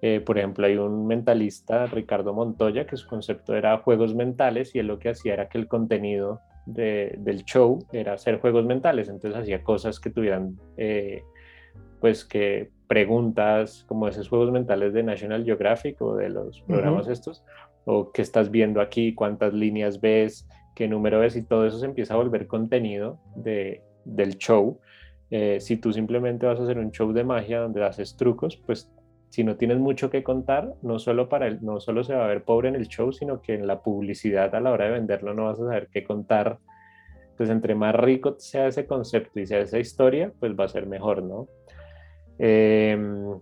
Eh, 0.01 0.21
por 0.21 0.37
ejemplo, 0.37 0.65
hay 0.65 0.77
un 0.77 1.07
mentalista, 1.07 1.87
Ricardo 1.87 2.33
Montoya, 2.33 2.85
que 2.85 2.97
su 2.97 3.07
concepto 3.07 3.55
era 3.55 3.77
juegos 3.79 4.13
mentales 4.13 4.75
y 4.75 4.79
él 4.79 4.87
lo 4.87 4.99
que 4.99 5.09
hacía 5.09 5.33
era 5.33 5.49
que 5.49 5.57
el 5.57 5.67
contenido 5.67 6.41
del 6.67 7.45
show 7.45 7.79
era 7.93 8.13
hacer 8.13 8.39
juegos 8.39 8.65
mentales, 8.65 9.07
entonces 9.07 9.39
hacía 9.39 9.63
cosas 9.63 10.01
que 10.01 10.09
tuvieran, 10.09 10.59
eh, 10.75 11.23
pues 12.01 12.25
que 12.25 12.69
preguntas 12.87 13.85
como 13.87 14.07
esos 14.07 14.27
juegos 14.27 14.51
mentales 14.51 14.93
de 14.93 15.01
National 15.01 15.45
Geographic 15.45 16.01
o 16.01 16.15
de 16.15 16.29
los 16.29 16.61
programas 16.61 17.07
estos, 17.07 17.43
o 17.85 18.11
qué 18.11 18.21
estás 18.21 18.51
viendo 18.51 18.81
aquí, 18.81 19.15
cuántas 19.15 19.53
líneas 19.53 20.01
ves, 20.01 20.47
qué 20.75 20.87
número 20.89 21.19
ves 21.19 21.37
y 21.37 21.43
todo 21.43 21.65
eso 21.65 21.79
se 21.79 21.85
empieza 21.85 22.13
a 22.13 22.17
volver 22.17 22.47
contenido 22.47 23.17
de, 23.35 23.81
del 24.03 24.37
show. 24.37 24.79
Eh, 25.31 25.59
si 25.59 25.77
tú 25.77 25.91
simplemente 25.91 26.45
vas 26.45 26.59
a 26.59 26.63
hacer 26.63 26.77
un 26.77 26.91
show 26.91 27.11
de 27.13 27.23
magia 27.23 27.61
donde 27.61 27.83
haces 27.83 28.15
trucos, 28.15 28.57
pues 28.57 28.91
si 29.29 29.43
no 29.43 29.57
tienes 29.57 29.77
mucho 29.77 30.09
que 30.09 30.23
contar, 30.23 30.73
no 30.81 30.99
solo, 30.99 31.29
para 31.29 31.47
el, 31.47 31.63
no 31.63 31.79
solo 31.79 32.03
se 32.03 32.15
va 32.15 32.25
a 32.25 32.27
ver 32.27 32.43
pobre 32.43 32.69
en 32.69 32.75
el 32.75 32.87
show, 32.87 33.11
sino 33.11 33.41
que 33.41 33.55
en 33.55 33.67
la 33.67 33.81
publicidad 33.81 34.53
a 34.55 34.61
la 34.61 34.71
hora 34.71 34.85
de 34.85 34.91
venderlo 34.91 35.33
no 35.33 35.45
vas 35.45 35.59
a 35.59 35.65
saber 35.65 35.89
qué 35.91 36.03
contar. 36.03 36.59
Entonces, 37.31 37.53
entre 37.53 37.75
más 37.75 37.93
rico 37.93 38.35
sea 38.39 38.67
ese 38.67 38.87
concepto 38.87 39.39
y 39.39 39.45
sea 39.45 39.59
esa 39.59 39.79
historia, 39.79 40.31
pues 40.39 40.53
va 40.53 40.65
a 40.65 40.69
ser 40.69 40.87
mejor, 40.87 41.23
¿no? 41.23 41.47
Em, 42.39 43.39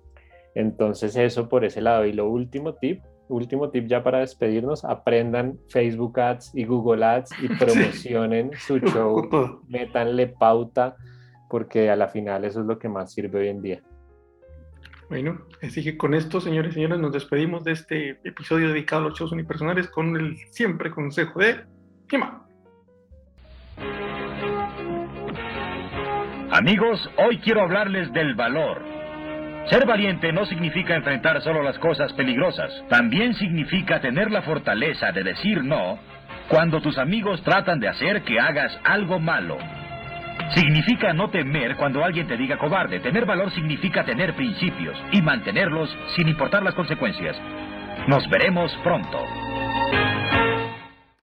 entonces, 0.56 1.16
eso 1.16 1.48
por 1.48 1.64
ese 1.64 1.82
lado. 1.82 2.06
Y 2.06 2.14
lo 2.14 2.30
último 2.30 2.74
tip, 2.74 3.04
último 3.30 3.70
tip 3.70 3.88
ya 3.88 4.04
para 4.04 4.20
despedirnos, 4.20 4.84
aprendan 4.84 5.60
Facebook 5.70 6.20
Ads 6.20 6.56
y 6.56 6.66
Google 6.66 7.06
Ads 7.06 7.32
y 7.42 7.48
promocionen 7.60 8.52
su 8.58 8.80
show, 8.80 9.62
métanle 9.68 10.28
pauta, 10.28 10.96
porque 11.50 11.90
a 11.90 11.96
la 11.96 12.08
final 12.08 12.44
eso 12.44 12.62
es 12.62 12.66
lo 12.66 12.80
que 12.80 12.90
más 12.90 13.14
sirve 13.14 13.40
hoy 13.40 13.48
en 13.50 13.62
día. 13.62 13.82
Bueno, 15.10 15.40
así 15.62 15.84
que 15.84 15.98
con 15.98 16.14
esto, 16.14 16.42
señores 16.42 16.72
y 16.72 16.76
señoras, 16.76 17.00
nos 17.00 17.14
despedimos 17.14 17.64
de 17.64 17.74
este 17.74 18.20
episodio 18.24 18.70
dedicado 18.70 19.04
a 19.04 19.10
los 19.10 19.20
shows 19.20 19.32
unipersonales 19.32 19.88
con 19.90 20.16
el 20.16 20.38
siempre 20.50 20.90
consejo 20.90 21.40
de 21.40 21.64
Gema. 22.10 22.42
Amigos, 26.52 27.10
hoy 27.18 27.38
quiero 27.40 27.62
hablarles 27.62 28.12
del 28.14 28.34
valor. 28.34 28.82
Ser 29.70 29.86
valiente 29.86 30.32
no 30.32 30.46
significa 30.46 30.96
enfrentar 30.96 31.42
solo 31.42 31.62
las 31.62 31.78
cosas 31.80 32.14
peligrosas, 32.14 32.72
también 32.88 33.34
significa 33.34 34.00
tener 34.00 34.32
la 34.32 34.44
fortaleza 34.44 35.12
de 35.12 35.24
decir 35.24 35.64
no 35.64 36.00
cuando 36.50 36.82
tus 36.82 36.98
amigos 36.98 37.42
tratan 37.44 37.80
de 37.80 37.90
hacer 37.90 38.24
que 38.24 38.40
hagas 38.40 38.72
algo 38.84 39.20
malo. 39.20 39.58
Significa 40.54 41.14
no 41.14 41.30
temer 41.30 41.76
cuando 41.76 42.04
alguien 42.04 42.28
te 42.28 42.38
diga 42.38 42.58
cobarde. 42.58 43.00
Tener 43.00 43.26
valor 43.26 43.52
significa 43.52 44.04
tener 44.04 44.34
principios 44.36 44.98
y 45.12 45.22
mantenerlos 45.22 45.96
sin 46.16 46.28
importar 46.28 46.64
las 46.64 46.76
consecuencias. 46.76 47.36
Nos 48.08 48.30
veremos 48.30 48.74
pronto. 48.84 49.20